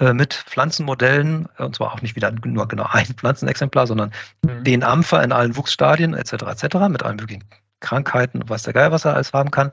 [0.00, 4.10] äh, mit Pflanzenmodellen, äh, und zwar auch nicht wieder nur genau ein Pflanzenexemplar, sondern
[4.42, 4.64] mhm.
[4.64, 6.32] den Ampfer in allen Wuchsstadien etc.
[6.32, 6.76] etc.
[6.88, 7.44] mit allen möglichen
[7.80, 9.70] Krankheiten, was der Geil, was er alles haben kann.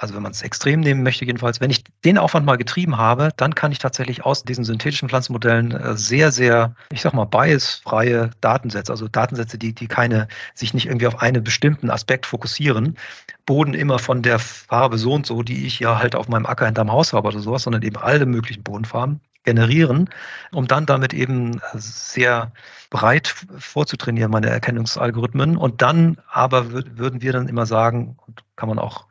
[0.00, 3.32] Also wenn man es extrem nehmen möchte, jedenfalls, wenn ich den Aufwand mal getrieben habe,
[3.36, 8.30] dann kann ich tatsächlich aus diesen synthetischen Pflanzenmodellen äh, sehr, sehr, ich sag mal, biasfreie
[8.40, 12.96] Datensätze, also Datensätze, die, die keine, sich nicht irgendwie auf einen bestimmten Aspekt fokussieren,
[13.44, 16.64] Boden immer von der Farbe so und so, die ich ja halt auf meinem Acker
[16.64, 20.08] hinterm Haus habe oder sowas, sondern eben alle möglichen Bodenfarben generieren,
[20.50, 22.52] um dann damit eben sehr
[22.88, 25.58] breit vorzutrainieren, meine Erkennungsalgorithmen.
[25.58, 28.16] Und dann aber würden wir dann immer sagen,
[28.56, 29.06] kann man auch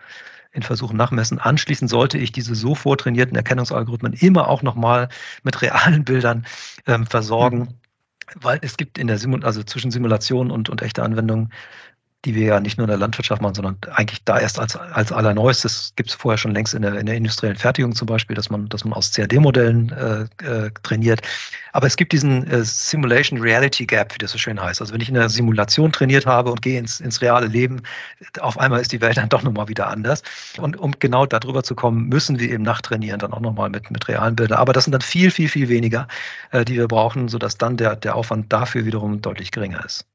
[0.52, 1.40] in Versuchen nachmessen.
[1.40, 5.10] Anschließend sollte ich diese so vortrainierten Erkennungsalgorithmen immer auch nochmal
[5.44, 6.46] mit realen Bildern
[6.88, 7.68] ähm, versorgen, mhm.
[8.36, 11.50] weil es gibt in der Simul also zwischen Simulation und, und echter Anwendung
[12.26, 15.12] die wir ja nicht nur in der Landwirtschaft machen, sondern eigentlich da erst als, als
[15.12, 18.50] allerneuestes gibt es vorher schon längst in der, in der industriellen Fertigung zum Beispiel, dass
[18.50, 21.22] man, dass man aus CAD-Modellen äh, äh, trainiert.
[21.72, 24.82] Aber es gibt diesen äh, Simulation Reality Gap, wie das so schön heißt.
[24.82, 27.84] Also wenn ich in der Simulation trainiert habe und gehe ins, ins reale Leben,
[28.42, 30.22] auf einmal ist die Welt dann doch nochmal wieder anders.
[30.58, 34.06] Und um genau darüber zu kommen, müssen wir eben nachtrainieren, dann auch nochmal mit, mit
[34.10, 34.58] realen Bildern.
[34.58, 36.06] Aber das sind dann viel, viel, viel weniger,
[36.52, 40.06] äh, die wir brauchen, sodass dann der, der Aufwand dafür wiederum deutlich geringer ist.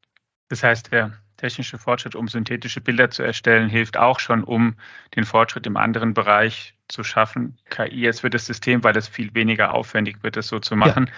[0.50, 4.76] Das heißt, wer technische Fortschritt, um synthetische Bilder zu erstellen, hilft auch schon, um
[5.16, 7.58] den Fortschritt im anderen Bereich zu schaffen.
[7.70, 11.06] KI jetzt für das System, weil es viel weniger aufwendig wird, das so zu machen.
[11.06, 11.12] Ja.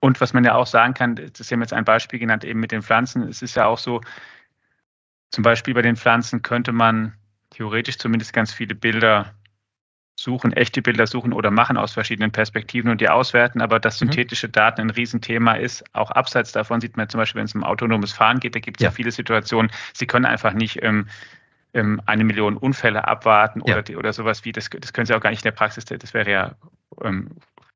[0.00, 2.72] Und was man ja auch sagen kann, das haben jetzt ein Beispiel genannt, eben mit
[2.72, 3.22] den Pflanzen.
[3.28, 4.00] Es ist ja auch so,
[5.30, 7.14] zum Beispiel bei den Pflanzen könnte man
[7.50, 9.34] theoretisch zumindest ganz viele Bilder
[10.14, 14.06] suchen, echte Bilder suchen oder machen aus verschiedenen Perspektiven und die auswerten, aber dass mhm.
[14.06, 17.64] synthetische Daten ein Riesenthema ist, auch abseits davon sieht man zum Beispiel, wenn es um
[17.64, 18.88] autonomes Fahren geht, da gibt es ja.
[18.90, 18.94] ja.
[18.94, 21.08] viele Situationen, sie können einfach nicht ähm,
[21.74, 23.74] ähm, eine Million Unfälle abwarten ja.
[23.74, 25.84] oder, die, oder sowas wie, das, das können sie auch gar nicht in der Praxis,
[25.84, 26.52] das wäre ja
[27.02, 27.30] ähm,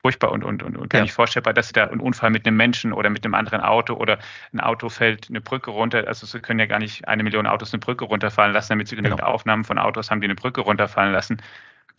[0.07, 1.03] furchtbar und, und, und, und gar ja.
[1.03, 3.95] nicht vorstellbar, dass sie da einen Unfall mit einem Menschen oder mit einem anderen Auto
[3.95, 4.21] oder
[4.53, 6.07] ein Auto fällt eine Brücke runter.
[6.07, 8.95] Also sie können ja gar nicht eine Million Autos eine Brücke runterfallen lassen, damit sie
[8.95, 9.33] genügend genau.
[9.33, 11.43] Aufnahmen von Autos haben, die eine Brücke runterfallen lassen.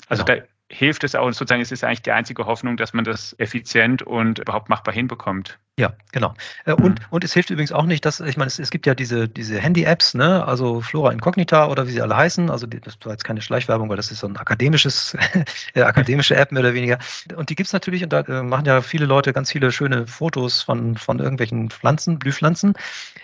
[0.07, 0.35] Also da
[0.69, 4.39] hilft es auch, sozusagen es ist eigentlich die einzige Hoffnung, dass man das effizient und
[4.39, 5.59] überhaupt machbar hinbekommt.
[5.79, 6.33] Ja, genau.
[6.65, 7.05] Äh, und, mhm.
[7.11, 9.59] und es hilft übrigens auch nicht, dass, ich meine, es, es gibt ja diese, diese
[9.59, 12.49] Handy-Apps, ne, also Flora Incognita oder wie sie alle heißen.
[12.49, 15.15] Also die, das war jetzt keine Schleichwerbung, weil das ist so ein akademisches,
[15.75, 16.97] äh, akademische App mehr oder weniger.
[17.35, 20.07] Und die gibt es natürlich und da äh, machen ja viele Leute ganz viele schöne
[20.07, 22.73] Fotos von, von irgendwelchen Pflanzen, Blühpflanzen.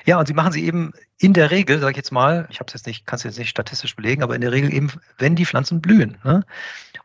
[0.05, 2.67] Ja, und sie machen sie eben in der Regel, sage ich jetzt mal, ich habe
[2.67, 5.35] es jetzt nicht, kann es jetzt nicht statistisch belegen, aber in der Regel eben, wenn
[5.35, 6.17] die Pflanzen blühen.
[6.23, 6.43] Ne?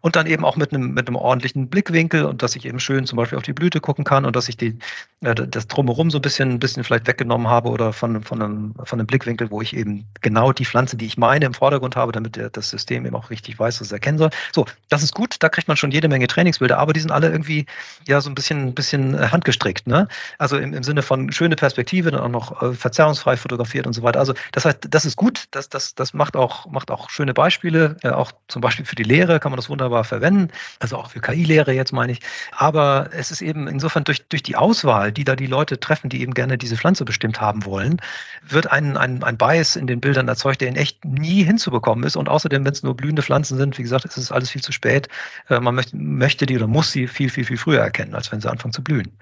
[0.00, 3.06] Und dann eben auch mit einem, mit einem ordentlichen Blickwinkel und dass ich eben schön
[3.06, 4.78] zum Beispiel auf die Blüte gucken kann und dass ich die,
[5.22, 8.74] äh, das drumherum so ein bisschen, ein bisschen vielleicht weggenommen habe oder von, von, einem,
[8.84, 12.12] von einem Blickwinkel, wo ich eben genau die Pflanze, die ich meine, im Vordergrund habe,
[12.12, 14.30] damit das System eben auch richtig weiß, was es erkennen soll.
[14.52, 17.30] So, das ist gut, da kriegt man schon jede Menge Trainingsbilder, aber die sind alle
[17.30, 17.66] irgendwie
[18.06, 19.86] ja so ein bisschen, bisschen äh, handgestrickt.
[19.86, 20.06] Ne?
[20.38, 24.02] Also im, im Sinne von schöne Perspektive, dann auch noch äh, verzerrungsfrei fotografiert und so
[24.02, 24.20] weiter.
[24.20, 27.96] Also das heißt, das ist gut, das, das, das macht, auch, macht auch schöne Beispiele,
[28.02, 31.20] äh, auch zum Beispiel für die Lehre kann man das wunderbar verwenden, also auch für
[31.20, 32.20] KI-Lehre jetzt meine ich.
[32.52, 36.22] Aber es ist eben insofern durch, durch die Auswahl, die da die Leute treffen, die
[36.22, 38.00] eben gerne diese Pflanze bestimmt haben wollen,
[38.42, 42.16] wird ein, ein, ein Bias in den Bildern erzeugt, der in echt nie hinzubekommen ist.
[42.16, 44.72] Und außerdem, wenn es nur blühende Pflanzen sind, wie gesagt, ist es alles viel zu
[44.72, 45.08] spät.
[45.48, 48.40] Äh, man möchte, möchte die oder muss sie viel, viel, viel früher erkennen, als wenn
[48.40, 49.16] sie anfangen zu blühen.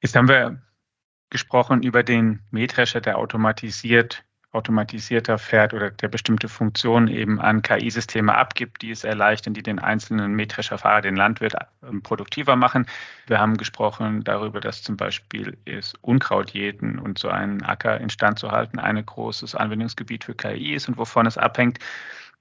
[0.00, 0.60] Jetzt haben wir
[1.30, 8.34] gesprochen über den Mähdrescher, der automatisiert automatisierter fährt oder der bestimmte Funktionen eben an KI-Systeme
[8.34, 12.86] abgibt, die es erleichtern, die den einzelnen Mähdrescherfahrer, den Landwirt ähm, produktiver machen.
[13.26, 18.50] Wir haben gesprochen darüber, dass zum Beispiel es Unkrautjäten und so einen Acker instand zu
[18.50, 21.78] halten ein großes Anwendungsgebiet für KI ist und wovon es abhängt.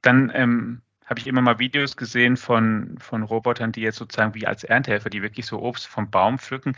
[0.02, 0.82] Dann ähm,
[1.12, 5.10] habe ich immer mal Videos gesehen von, von Robotern, die jetzt sozusagen wie als Erntehelfer,
[5.10, 6.74] die wirklich so Obst vom Baum pflücken.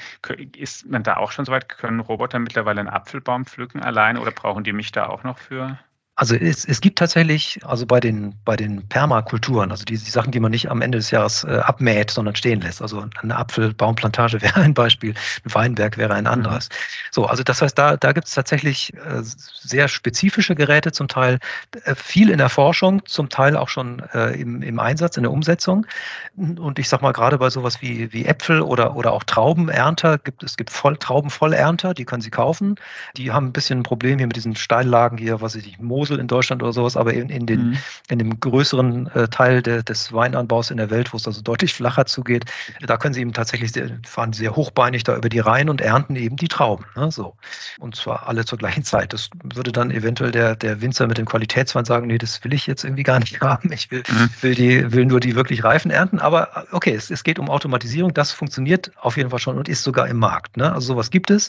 [0.57, 1.69] Ist man da auch schon so weit?
[1.69, 5.77] Können Roboter mittlerweile einen Apfelbaum pflücken alleine oder brauchen die mich da auch noch für?
[6.16, 10.32] Also es, es gibt tatsächlich, also bei den, bei den Permakulturen, also die, die Sachen,
[10.32, 12.84] die man nicht am Ende des Jahres äh, abmäht, sondern stehen lässt.
[12.84, 16.70] Also eine Apfelbaumplantage wäre ein Beispiel, ein Weinberg wäre ein anderes.
[16.70, 16.74] Mhm.
[17.09, 21.39] So, also das heißt, da, da gibt es tatsächlich äh, sehr spezifische Geräte, zum Teil
[21.86, 25.32] äh, viel in der Forschung, zum Teil auch schon äh, im, im Einsatz, in der
[25.32, 25.88] Umsetzung.
[26.36, 30.43] Und ich sag mal, gerade bei sowas wie, wie Äpfel oder, oder auch Traubenernter gibt
[30.43, 32.76] es gibt voll, Traubenvollernter, die können Sie kaufen.
[33.18, 36.19] Die haben ein bisschen ein Problem hier mit diesen Steillagen hier, was ich nicht, Mosel
[36.19, 37.77] in Deutschland oder sowas, aber in, in, den, mhm.
[38.09, 41.73] in dem größeren äh, Teil de, des Weinanbaus in der Welt, wo es also deutlich
[41.73, 42.43] flacher zugeht,
[42.85, 46.17] da können sie eben tatsächlich, sehr, fahren sehr hochbeinig da über die Reihen und ernten
[46.17, 46.83] eben die Trauben.
[46.97, 47.35] Ne, so.
[47.79, 49.13] Und zwar alle zur gleichen Zeit.
[49.13, 52.67] Das würde dann eventuell der, der Winzer mit dem Qualitätswein sagen, nee, das will ich
[52.67, 53.71] jetzt irgendwie gar nicht haben.
[53.71, 54.29] Ich will, mhm.
[54.41, 56.19] will, die, will nur die wirklich reifen ernten.
[56.19, 58.13] Aber okay, es, es geht um Automatisierung.
[58.13, 60.57] Das funktioniert auf jeden Fall schon und ist sogar im Markt.
[60.57, 60.69] Ne?
[60.73, 61.47] Also sowas gibt es.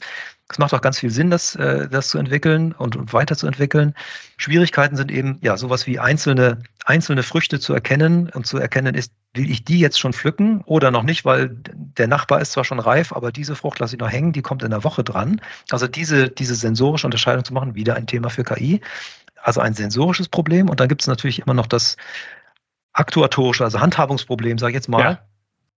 [0.51, 3.95] Es macht auch ganz viel Sinn, das, äh, das zu entwickeln und, weiterzuentwickeln.
[4.37, 9.13] Schwierigkeiten sind eben, ja, sowas wie einzelne, einzelne Früchte zu erkennen und zu erkennen ist,
[9.33, 12.79] will ich die jetzt schon pflücken oder noch nicht, weil der Nachbar ist zwar schon
[12.79, 15.41] reif, aber diese Frucht lasse ich noch hängen, die kommt in der Woche dran.
[15.71, 18.81] Also diese, diese sensorische Unterscheidung zu machen, wieder ein Thema für KI.
[19.43, 20.69] Also ein sensorisches Problem.
[20.69, 21.97] Und dann gibt es natürlich immer noch das
[22.93, 25.01] aktuatorische, also Handhabungsproblem, sage ich jetzt mal.
[25.01, 25.19] Ja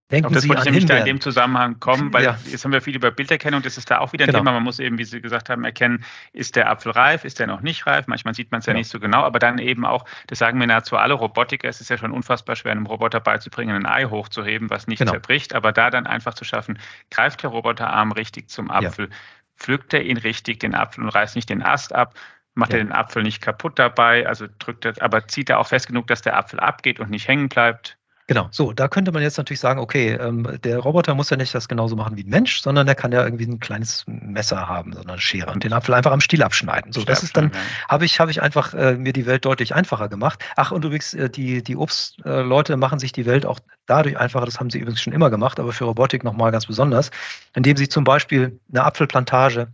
[0.09, 2.39] Denken das Sie wollte ich nämlich da in dem Zusammenhang kommen, weil ja.
[2.45, 4.39] jetzt haben wir viel über Bilderkennung, das ist da auch wieder ein genau.
[4.39, 4.53] Thema.
[4.53, 7.59] Man muss eben, wie Sie gesagt haben, erkennen, ist der Apfel reif, ist der noch
[7.59, 8.07] nicht reif.
[8.07, 8.79] Manchmal sieht man es ja genau.
[8.79, 11.89] nicht so genau, aber dann eben auch, das sagen mir nahezu alle Robotiker, es ist
[11.89, 15.11] ja schon unfassbar schwer, einem Roboter beizubringen, ein Ei hochzuheben, was nicht genau.
[15.11, 16.79] zerbricht, aber da dann einfach zu schaffen,
[17.11, 19.15] greift der Roboterarm richtig zum Apfel, ja.
[19.57, 22.13] pflückt er ihn richtig, den Apfel und reißt nicht den Ast ab,
[22.53, 22.79] macht ja.
[22.79, 26.07] er den Apfel nicht kaputt dabei, also drückt er, aber zieht er auch fest genug,
[26.07, 27.96] dass der Apfel abgeht und nicht hängen bleibt
[28.29, 31.55] Genau, so, da könnte man jetzt natürlich sagen, okay, ähm, der Roboter muss ja nicht
[31.55, 34.91] das genauso machen wie ein Mensch, sondern der kann ja irgendwie ein kleines Messer haben,
[34.91, 36.91] sondern eine Schere und den Apfel einfach am Stiel abschneiden.
[36.91, 37.51] So, das ist dann,
[37.87, 40.43] habe ich, habe ich einfach äh, mir die Welt deutlich einfacher gemacht.
[40.57, 44.45] Ach, und übrigens, äh, die, die Obstleute äh, machen sich die Welt auch dadurch einfacher,
[44.45, 47.11] das haben sie übrigens schon immer gemacht, aber für Robotik nochmal ganz besonders,
[47.55, 49.69] indem sie zum Beispiel eine Apfelplantage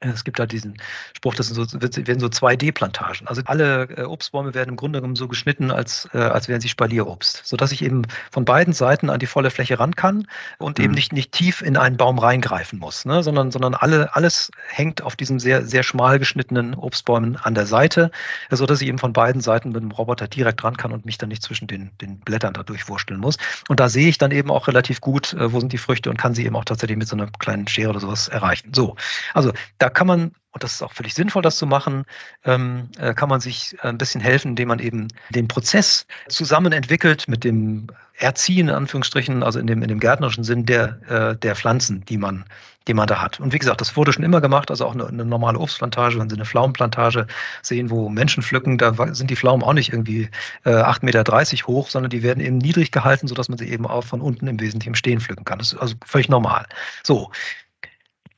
[0.00, 0.76] es gibt da diesen
[1.14, 3.26] Spruch, das sind so, werden so 2D-Plantagen.
[3.26, 6.70] Also alle äh, Obstbäume werden im Grunde genommen so geschnitten, als, äh, als wären sie
[6.70, 10.26] Spalierobst, sodass ich eben von beiden Seiten an die volle Fläche ran kann
[10.58, 10.84] und mhm.
[10.84, 13.22] eben nicht, nicht tief in einen Baum reingreifen muss, ne?
[13.22, 18.10] sondern, sondern alle, alles hängt auf diesen sehr, sehr schmal geschnittenen Obstbäumen an der Seite,
[18.50, 21.28] sodass ich eben von beiden Seiten mit dem Roboter direkt ran kann und mich dann
[21.28, 23.36] nicht zwischen den, den Blättern da durchwursteln muss.
[23.68, 26.16] Und da sehe ich dann eben auch relativ gut, äh, wo sind die Früchte und
[26.16, 28.72] kann sie eben auch tatsächlich mit so einer kleinen Schere oder sowas erreichen.
[28.72, 28.96] So,
[29.34, 32.04] also da kann man, und das ist auch völlig sinnvoll, das zu machen,
[32.44, 37.28] ähm, äh, kann man sich ein bisschen helfen, indem man eben den Prozess zusammen entwickelt
[37.28, 37.88] mit dem
[38.20, 42.18] Erziehen, in Anführungsstrichen, also in dem, in dem gärtnerischen Sinn der, äh, der Pflanzen, die
[42.18, 42.44] man,
[42.86, 43.40] die man da hat.
[43.40, 46.28] Und wie gesagt, das wurde schon immer gemacht, also auch eine, eine normale Obstplantage, wenn
[46.28, 47.26] Sie eine Pflaumenplantage
[47.62, 50.28] sehen, wo Menschen pflücken, da sind die Pflaumen auch nicht irgendwie
[50.64, 54.04] äh, 8,30 Meter hoch, sondern die werden eben niedrig gehalten, sodass man sie eben auch
[54.04, 55.58] von unten im Wesentlichen stehen pflücken kann.
[55.58, 56.66] Das ist also völlig normal.
[57.02, 57.30] So,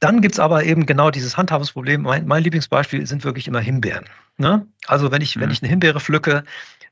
[0.03, 2.03] dann gibt es aber eben genau dieses Handhabungsproblem.
[2.03, 4.05] Mein, mein, Lieblingsbeispiel sind wirklich immer Himbeeren.
[4.37, 4.67] Ne?
[4.89, 5.43] Also wenn ich, mhm.
[5.43, 6.43] wenn ich eine Himbeere pflücke,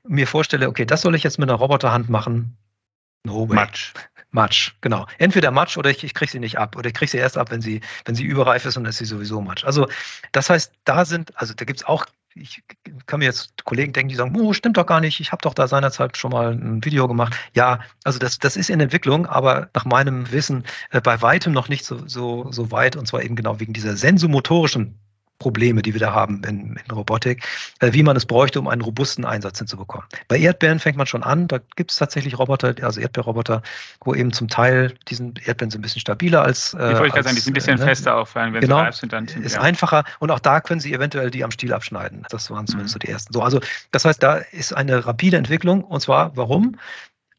[0.06, 2.56] mir vorstelle, okay, das soll ich jetzt mit einer Roboterhand machen.
[3.24, 3.56] No way.
[3.56, 3.92] Matsch.
[4.30, 5.06] Matsch, genau.
[5.18, 6.76] Entweder Matsch oder ich, ich kriege sie nicht ab.
[6.76, 9.04] Oder ich kriege sie erst ab, wenn sie, wenn sie überreif ist und ist sie
[9.04, 9.64] sowieso Matsch.
[9.64, 9.88] Also
[10.30, 12.62] das heißt, da sind, also da gibt es auch ich
[13.06, 15.54] kann mir jetzt Kollegen denken, die sagen, oh, stimmt doch gar nicht, ich habe doch
[15.54, 17.34] da seinerzeit schon mal ein Video gemacht.
[17.54, 21.68] Ja, also das, das ist in Entwicklung, aber nach meinem Wissen äh, bei weitem noch
[21.68, 24.98] nicht so, so, so weit und zwar eben genau wegen dieser sensomotorischen
[25.40, 27.42] Probleme, die wir da haben in, in Robotik,
[27.80, 30.06] äh, wie man es bräuchte, um einen robusten Einsatz hinzubekommen.
[30.28, 33.62] Bei Erdbeeren fängt man schon an, da gibt es tatsächlich Roboter, also Erdbeerroboter,
[34.04, 36.74] wo eben zum Teil, diesen Erdbeeren sind ein bisschen stabiler als.
[36.74, 37.86] Äh, ich wollte gerade sagen, die sind ein bisschen äh, ne?
[37.86, 39.62] fester auffallen, wenn genau, sie reif sind, dann sind, ist ja.
[39.62, 42.24] einfacher und auch da können sie eventuell die am Stiel abschneiden.
[42.30, 43.00] Das waren zumindest mhm.
[43.00, 43.32] so die ersten.
[43.32, 43.60] So, also
[43.90, 46.76] das heißt, da ist eine rapide Entwicklung und zwar warum?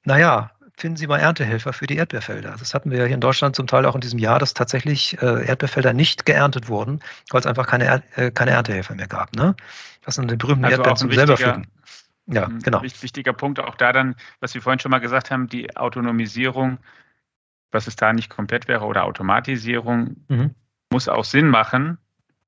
[0.04, 0.50] Naja,
[0.82, 2.56] finden Sie mal Erntehelfer für die Erdbeerfelder.
[2.58, 5.22] Das hatten wir ja hier in Deutschland zum Teil auch in diesem Jahr, dass tatsächlich
[5.22, 9.36] äh, Erdbeerfelder nicht geerntet wurden, weil es einfach keine, er äh, keine Erntehelfer mehr gab.
[9.36, 9.56] Ne?
[10.04, 11.68] Das sind die berühmten also Erdbeeren zum selber pflücken.
[12.26, 12.82] Ja, genau.
[12.82, 16.80] Wichtiger Punkt auch da dann, was wir vorhin schon mal gesagt haben, die Autonomisierung,
[17.72, 20.56] was es da nicht komplett wäre, oder Automatisierung, mhm.
[20.92, 21.98] muss auch Sinn machen.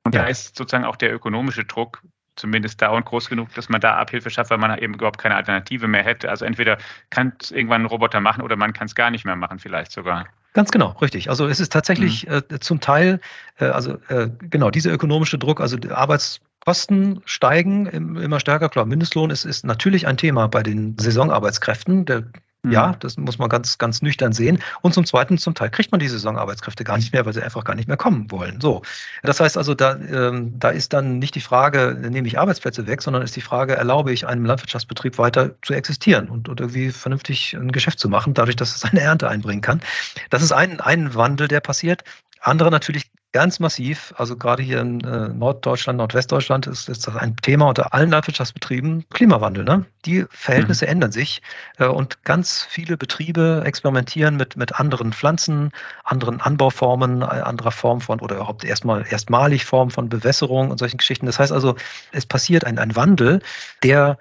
[0.03, 0.23] Und ja.
[0.23, 2.01] da ist sozusagen auch der ökonomische Druck
[2.35, 5.87] zumindest dauernd groß genug, dass man da Abhilfe schafft, weil man eben überhaupt keine Alternative
[5.87, 6.29] mehr hätte.
[6.29, 6.77] Also entweder
[7.09, 9.91] kann es irgendwann ein Roboter machen oder man kann es gar nicht mehr machen, vielleicht
[9.91, 10.27] sogar.
[10.53, 11.29] Ganz genau, richtig.
[11.29, 12.43] Also es ist tatsächlich mhm.
[12.49, 13.19] äh, zum Teil,
[13.57, 18.69] äh, also äh, genau, dieser ökonomische Druck, also Arbeitskosten steigen immer stärker.
[18.69, 22.05] Klar, Mindestlohn ist, ist natürlich ein Thema bei den Saisonarbeitskräften.
[22.05, 22.23] Der
[22.69, 22.95] ja, mhm.
[22.99, 24.59] das muss man ganz, ganz nüchtern sehen.
[24.81, 27.65] Und zum Zweiten, zum Teil kriegt man die Saisonarbeitskräfte gar nicht mehr, weil sie einfach
[27.65, 28.61] gar nicht mehr kommen wollen.
[28.61, 28.81] So.
[29.21, 33.01] Das heißt also, da, ähm, da ist dann nicht die Frage, nehme ich Arbeitsplätze weg,
[33.01, 37.53] sondern ist die Frage, erlaube ich einem Landwirtschaftsbetrieb weiter zu existieren und, und irgendwie vernünftig
[37.53, 39.81] ein Geschäft zu machen, dadurch, dass es seine Ernte einbringen kann.
[40.29, 42.03] Das ist ein, ein Wandel, der passiert.
[42.39, 47.35] Andere natürlich ganz massiv, also gerade hier in äh, Norddeutschland, Nordwestdeutschland ist, ist das ein
[47.37, 49.65] Thema unter allen Landwirtschaftsbetrieben, Klimawandel.
[49.65, 49.85] Ne?
[50.05, 50.91] Die Verhältnisse mhm.
[50.91, 51.41] ändern sich
[51.79, 55.71] äh, und ganz viele Betriebe experimentieren mit, mit anderen Pflanzen,
[56.03, 60.97] anderen Anbauformen, äh, anderer Form von oder überhaupt erstmal erstmalig Form von Bewässerung und solchen
[60.97, 61.25] Geschichten.
[61.25, 61.75] Das heißt also,
[62.11, 63.41] es passiert ein, ein Wandel,
[63.81, 64.19] der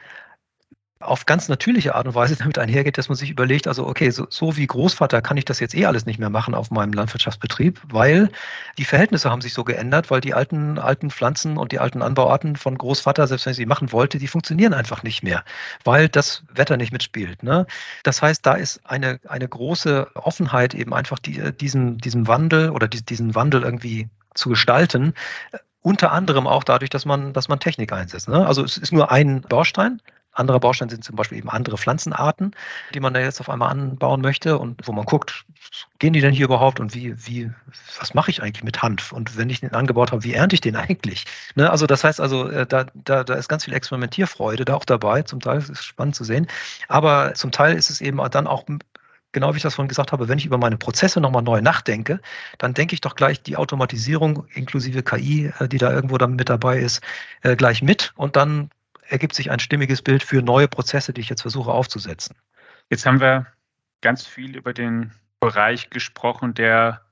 [1.03, 4.27] auf ganz natürliche Art und Weise damit einhergeht, dass man sich überlegt, also okay, so,
[4.31, 7.81] so, wie Großvater kann ich das jetzt eh alles nicht mehr machen auf meinem Landwirtschaftsbetrieb,
[7.89, 8.31] weil
[8.79, 12.57] die Verhältnisse haben sich so geändert, weil die alten, alten Pflanzen und die alten Anbauarten
[12.57, 15.45] von Großvater, selbst wenn ich sie machen wollte, die funktionieren einfach nicht mehr,
[15.85, 17.43] weil das Wetter nicht mitspielt.
[17.43, 17.67] Ne?
[18.03, 22.89] Das heißt, da ist eine, eine große Offenheit eben einfach die, diesen, diesem Wandel oder
[22.89, 25.15] die, diesen Wandel irgendwie zu gestalten,
[25.83, 28.29] unter anderem auch dadurch, dass man, dass man Technik einsetzt.
[28.29, 28.47] Ne?
[28.47, 30.01] Also es ist nur ein Baustein,
[30.33, 32.55] andere Bausteine sind zum Beispiel eben andere Pflanzenarten,
[32.95, 35.45] die man da jetzt auf einmal anbauen möchte und wo man guckt,
[35.99, 37.51] gehen die denn hier überhaupt und wie, wie,
[37.99, 39.13] was mache ich eigentlich mit Hanf?
[39.13, 41.25] Und wenn ich den angebaut habe, wie ernte ich den eigentlich?
[41.55, 44.85] Ne, also das heißt also, äh, da, da, da ist ganz viel Experimentierfreude da auch
[44.85, 45.23] dabei.
[45.23, 46.47] Zum Teil ist es spannend zu sehen.
[46.89, 48.65] Aber zum Teil ist es eben dann auch
[49.33, 52.21] genau wie ich das vorhin gesagt habe, wenn ich über meine Prozesse nochmal neu nachdenke,
[52.59, 56.49] dann denke ich doch gleich die Automatisierung inklusive KI, äh, die da irgendwo dann mit
[56.49, 57.03] dabei ist,
[57.43, 58.71] äh, gleich mit und dann
[59.09, 62.37] ergibt sich ein stimmiges Bild für neue Prozesse, die ich jetzt versuche aufzusetzen.
[62.91, 63.47] Jetzt haben wir
[64.01, 67.03] ganz viel über den Bereich gesprochen, der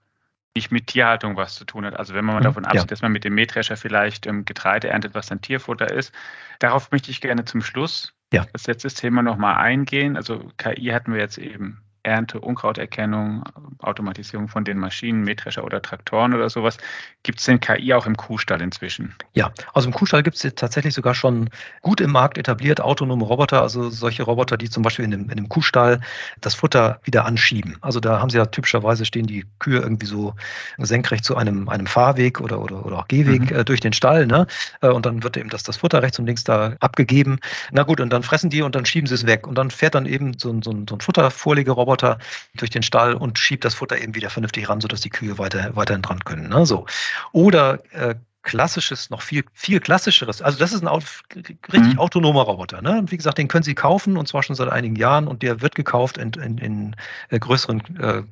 [0.55, 1.97] nicht mit Tierhaltung was zu tun hat.
[1.97, 2.87] Also wenn man mal mhm, davon absieht, ja.
[2.87, 6.13] dass man mit dem Mähdrescher vielleicht ähm, Getreide erntet, was dann Tierfutter ist.
[6.59, 8.47] Darauf möchte ich gerne zum Schluss ja.
[8.53, 10.17] das letzte Thema nochmal eingehen.
[10.17, 13.45] Also KI hatten wir jetzt eben Ernte, Unkrauterkennung,
[13.81, 16.79] Automatisierung von den Maschinen, Mähdrescher oder Traktoren oder sowas.
[17.23, 19.15] Gibt es denn KI auch im Kuhstall inzwischen?
[19.35, 21.51] Ja, also im Kuhstall gibt es tatsächlich sogar schon
[21.83, 25.37] gut im Markt etabliert autonome Roboter, also solche Roboter, die zum Beispiel in dem, in
[25.37, 26.01] dem Kuhstall
[26.41, 27.77] das Futter wieder anschieben.
[27.81, 30.35] Also da haben sie ja typischerweise stehen die Kühe irgendwie so
[30.79, 33.57] senkrecht zu einem, einem Fahrweg oder, oder, oder auch Gehweg mhm.
[33.57, 34.27] äh, durch den Stall.
[34.27, 34.47] Ne?
[34.81, 37.39] Äh, und dann wird eben das, das Futter rechts und links da abgegeben.
[37.73, 39.47] Na gut, und dann fressen die und dann schieben sie es weg.
[39.47, 42.19] Und dann fährt dann eben so, so, so ein Futtervorlegeroboter Roboter
[42.55, 45.75] durch den Stall und schiebt das Futter eben wieder vernünftig ran, sodass die Kühe weiter,
[45.75, 46.49] weiterhin dran können.
[46.49, 46.65] Ne?
[46.65, 46.87] So.
[47.33, 50.41] Oder äh, klassisches, noch viel, viel klassischeres.
[50.41, 51.99] Also das ist ein richtig mhm.
[51.99, 52.81] autonomer Roboter.
[52.81, 52.99] Ne?
[52.99, 55.61] Und wie gesagt, den können Sie kaufen und zwar schon seit einigen Jahren und der
[55.61, 56.97] wird gekauft in, in, in
[57.31, 58.23] äh, größeren äh,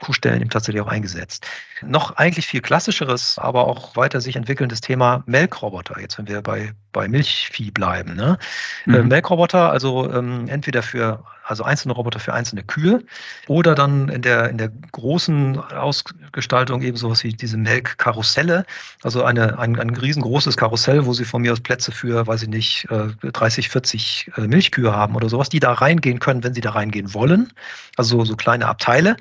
[0.00, 1.46] Kuhstellen eben tatsächlich auch eingesetzt.
[1.82, 5.98] Noch eigentlich viel klassischeres, aber auch weiter sich entwickelndes Thema Melkroboter.
[6.00, 8.14] Jetzt, wenn wir bei, bei Milchvieh bleiben.
[8.14, 8.38] Ne?
[8.86, 8.94] Äh, mhm.
[8.94, 13.02] Äh, Melkroboter, also ähm, entweder für also einzelne Roboter für einzelne Kühe
[13.48, 18.64] oder dann in der, in der großen Ausgestaltung eben sowas wie diese Melkkarusselle,
[19.02, 22.48] also eine, ein, ein riesengroßes Karussell, wo sie von mir aus Plätze für, weiß ich
[22.48, 22.88] nicht,
[23.22, 26.70] 30, äh, 40 äh, Milchkühe haben oder sowas, die da reingehen können, wenn sie da
[26.70, 27.52] reingehen wollen.
[27.96, 29.16] Also so kleine Abteile,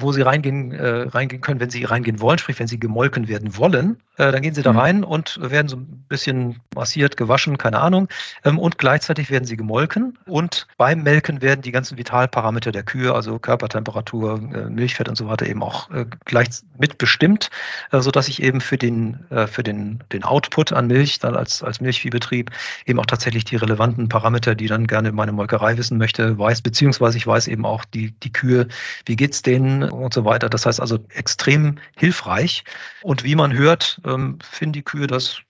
[0.00, 3.56] wo Sie reingehen, äh, reingehen können, wenn Sie reingehen wollen, sprich, wenn Sie gemolken werden
[3.56, 4.78] wollen, äh, dann gehen Sie da mhm.
[4.78, 8.08] rein und werden so ein bisschen massiert, gewaschen, keine Ahnung.
[8.44, 13.14] Ähm, und gleichzeitig werden Sie gemolken und beim Melken werden die ganzen Vitalparameter der Kühe,
[13.14, 16.48] also Körpertemperatur, äh, Milchfett und so weiter, eben auch äh, gleich
[16.78, 17.50] mitbestimmt,
[17.92, 21.80] äh, sodass ich eben für den, für den, den Output an Milch, dann als, als
[21.80, 22.50] Milchviehbetrieb,
[22.86, 27.16] eben auch tatsächlich die relevanten Parameter, die dann gerne meine Molkerei wissen möchte, weiß, beziehungsweise
[27.16, 28.68] ich weiß eben auch die, die Kühe,
[29.06, 30.48] wie geht's denen und so weiter.
[30.48, 32.64] Das heißt also extrem hilfreich.
[33.02, 35.42] Und wie man hört, ähm, finden die Kühe das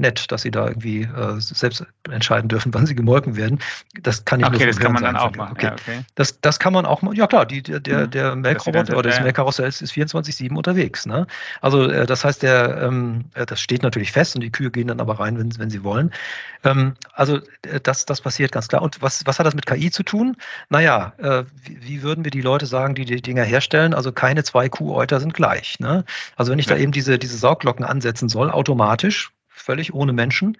[0.00, 3.60] nett, dass sie da irgendwie äh, selbst entscheiden dürfen, wann sie gemolken werden.
[4.02, 5.52] Das kann ich okay, nur das kann man dann auch machen.
[5.52, 5.66] Okay.
[5.66, 6.04] Ja, okay.
[6.16, 7.14] Das, das kann man auch machen.
[7.14, 11.06] Ja klar, die, der, der, der Melkroboter oder das Melkkarussell ist 24-7 unterwegs.
[11.06, 11.26] Ne?
[11.60, 14.88] Also äh, das heißt, der, ähm, äh, das steht natürlich fest und die Kühe gehen
[14.88, 16.12] dann aber rein, wenn, wenn sie wollen.
[16.64, 18.82] Ähm, also äh, das, das passiert ganz klar.
[18.82, 20.36] Und was, was hat das mit KI zu tun?
[20.70, 23.94] Naja, äh, wie, wie würden wir die Leute sagen, die die Dinger herstellen?
[23.94, 25.78] Also keine zwei Kuhäuter sind gleich.
[25.78, 26.04] Ne?
[26.34, 26.74] Also wenn ich ja.
[26.74, 29.30] da eben diese, diese Sauglocken ansetzen soll, automatisch,
[29.64, 30.58] völlig ohne Menschen.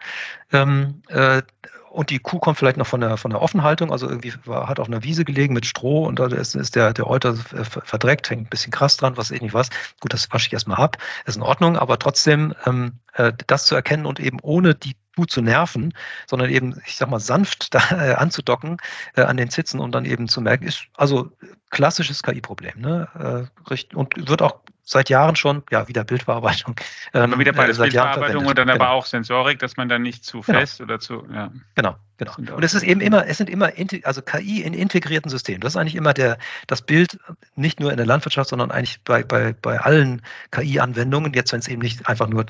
[0.53, 1.43] Ähm, äh,
[1.91, 4.81] und die Kuh kommt vielleicht noch von der, von der Offenhaltung, also irgendwie war, hat
[4.81, 8.47] auf einer Wiese gelegen mit Stroh und da ist, ist der, der Euter verdreckt, hängt
[8.47, 9.71] ein bisschen krass dran, was ich nicht was.
[10.01, 13.77] Gut, das wasche ich erstmal ab, ist in Ordnung, aber trotzdem ähm, äh, das zu
[13.77, 15.95] erkennen und eben ohne die Kuh zu nerven,
[16.27, 18.79] sondern eben, ich sag mal, sanft da äh, anzudocken
[19.15, 21.31] äh, an den Zitzen und dann eben zu merken, ist also
[21.71, 22.81] klassisches KI-Problem.
[22.81, 23.49] Ne?
[23.71, 26.77] Äh, und wird auch seit Jahren schon, ja, wieder Bildbearbeitung.
[27.15, 28.85] Ähm, wieder bei der Bildbearbeitung und dann genau.
[28.85, 30.59] aber auch Sensorik, dass man dann nicht zu genau.
[30.59, 31.51] fest oder zu, ja.
[31.75, 32.33] Genau, genau.
[32.37, 33.73] Und es ist eben immer, es sind immer,
[34.03, 35.61] also KI in integrierten Systemen.
[35.61, 37.19] Das ist eigentlich immer der, das Bild,
[37.57, 41.33] nicht nur in der Landwirtschaft, sondern eigentlich bei, bei, bei allen KI-Anwendungen.
[41.33, 42.45] Jetzt, wenn es eben nicht einfach nur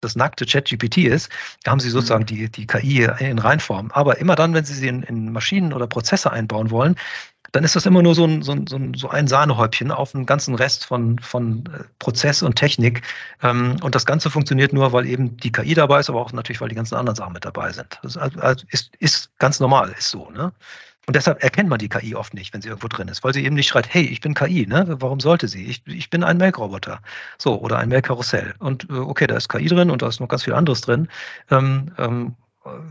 [0.00, 1.30] das nackte ChatGPT ist,
[1.62, 2.26] da haben Sie sozusagen mhm.
[2.26, 3.90] die, die KI in Reinform.
[3.92, 6.96] Aber immer dann, wenn Sie sie in, in Maschinen oder Prozesse einbauen wollen,
[7.54, 10.56] dann ist das immer nur so ein, so ein, so ein Sahnehäubchen auf einen ganzen
[10.56, 13.02] Rest von, von äh, Prozess und Technik.
[13.44, 16.60] Ähm, und das Ganze funktioniert nur, weil eben die KI dabei ist, aber auch natürlich,
[16.60, 18.00] weil die ganzen anderen Sachen mit dabei sind.
[18.02, 18.16] Das
[18.70, 20.30] ist, ist ganz normal, ist so.
[20.30, 20.52] Ne?
[21.06, 23.44] Und deshalb erkennt man die KI oft nicht, wenn sie irgendwo drin ist, weil sie
[23.44, 24.96] eben nicht schreit, hey, ich bin KI, ne?
[24.98, 25.64] Warum sollte sie?
[25.64, 27.02] Ich, ich bin ein Melkroboter.
[27.38, 28.54] So, oder ein Melkkarussell.
[28.58, 31.06] Und äh, okay, da ist KI drin und da ist noch ganz viel anderes drin.
[31.52, 32.34] Ähm, ähm,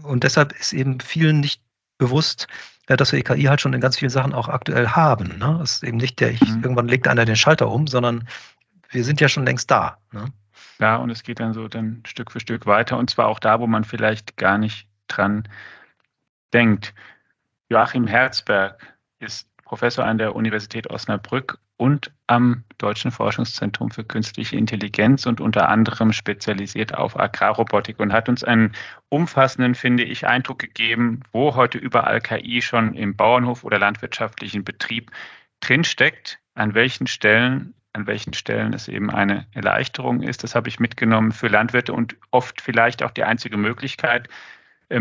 [0.03, 1.61] und deshalb ist eben vielen nicht
[1.97, 2.47] bewusst,
[2.85, 5.37] dass wir die KI halt schon in ganz vielen Sachen auch aktuell haben.
[5.37, 5.59] Ne?
[5.63, 6.63] Es ist eben nicht der, ich, mhm.
[6.63, 8.27] irgendwann legt einer den Schalter um, sondern
[8.89, 9.97] wir sind ja schon längst da.
[10.11, 10.25] Ne?
[10.79, 13.59] Ja, und es geht dann so dann Stück für Stück weiter und zwar auch da,
[13.59, 15.47] wo man vielleicht gar nicht dran
[16.51, 16.93] denkt.
[17.69, 25.25] Joachim Herzberg ist Professor an der Universität Osnabrück und am Deutschen Forschungszentrum für künstliche Intelligenz
[25.25, 28.73] und unter anderem spezialisiert auf Agrarrobotik und hat uns einen
[29.09, 35.11] umfassenden, finde ich, Eindruck gegeben, wo heute überall KI schon im Bauernhof oder landwirtschaftlichen Betrieb
[35.59, 40.43] drinsteckt, an welchen Stellen an welchen Stellen es eben eine Erleichterung ist.
[40.43, 44.27] Das habe ich mitgenommen für Landwirte und oft vielleicht auch die einzige Möglichkeit,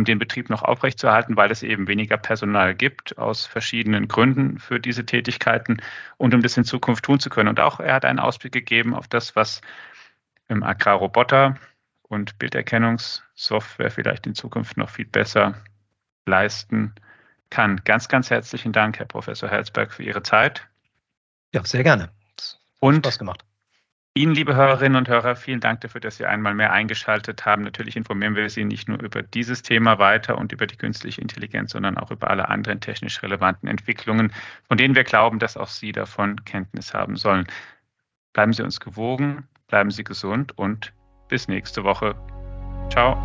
[0.00, 5.04] den Betrieb noch aufrechtzuerhalten, weil es eben weniger Personal gibt aus verschiedenen Gründen für diese
[5.04, 5.82] Tätigkeiten
[6.16, 7.48] und um das in Zukunft tun zu können.
[7.48, 9.60] Und auch er hat einen Ausblick gegeben auf das, was
[10.48, 11.56] im Agrarroboter
[12.02, 15.54] und Bilderkennungssoftware vielleicht in Zukunft noch viel besser
[16.26, 16.94] leisten
[17.50, 17.82] kann.
[17.84, 20.66] Ganz, ganz herzlichen Dank, Herr Professor Herzberg, für Ihre Zeit.
[21.54, 22.10] Ja, sehr gerne.
[22.80, 23.44] Und Spaß gemacht.
[24.14, 27.62] Ihnen, liebe Hörerinnen und Hörer, vielen Dank dafür, dass Sie einmal mehr eingeschaltet haben.
[27.62, 31.72] Natürlich informieren wir Sie nicht nur über dieses Thema weiter und über die künstliche Intelligenz,
[31.72, 34.30] sondern auch über alle anderen technisch relevanten Entwicklungen,
[34.68, 37.46] von denen wir glauben, dass auch Sie davon Kenntnis haben sollen.
[38.34, 40.92] Bleiben Sie uns gewogen, bleiben Sie gesund und
[41.28, 42.14] bis nächste Woche.
[42.90, 43.16] Ciao.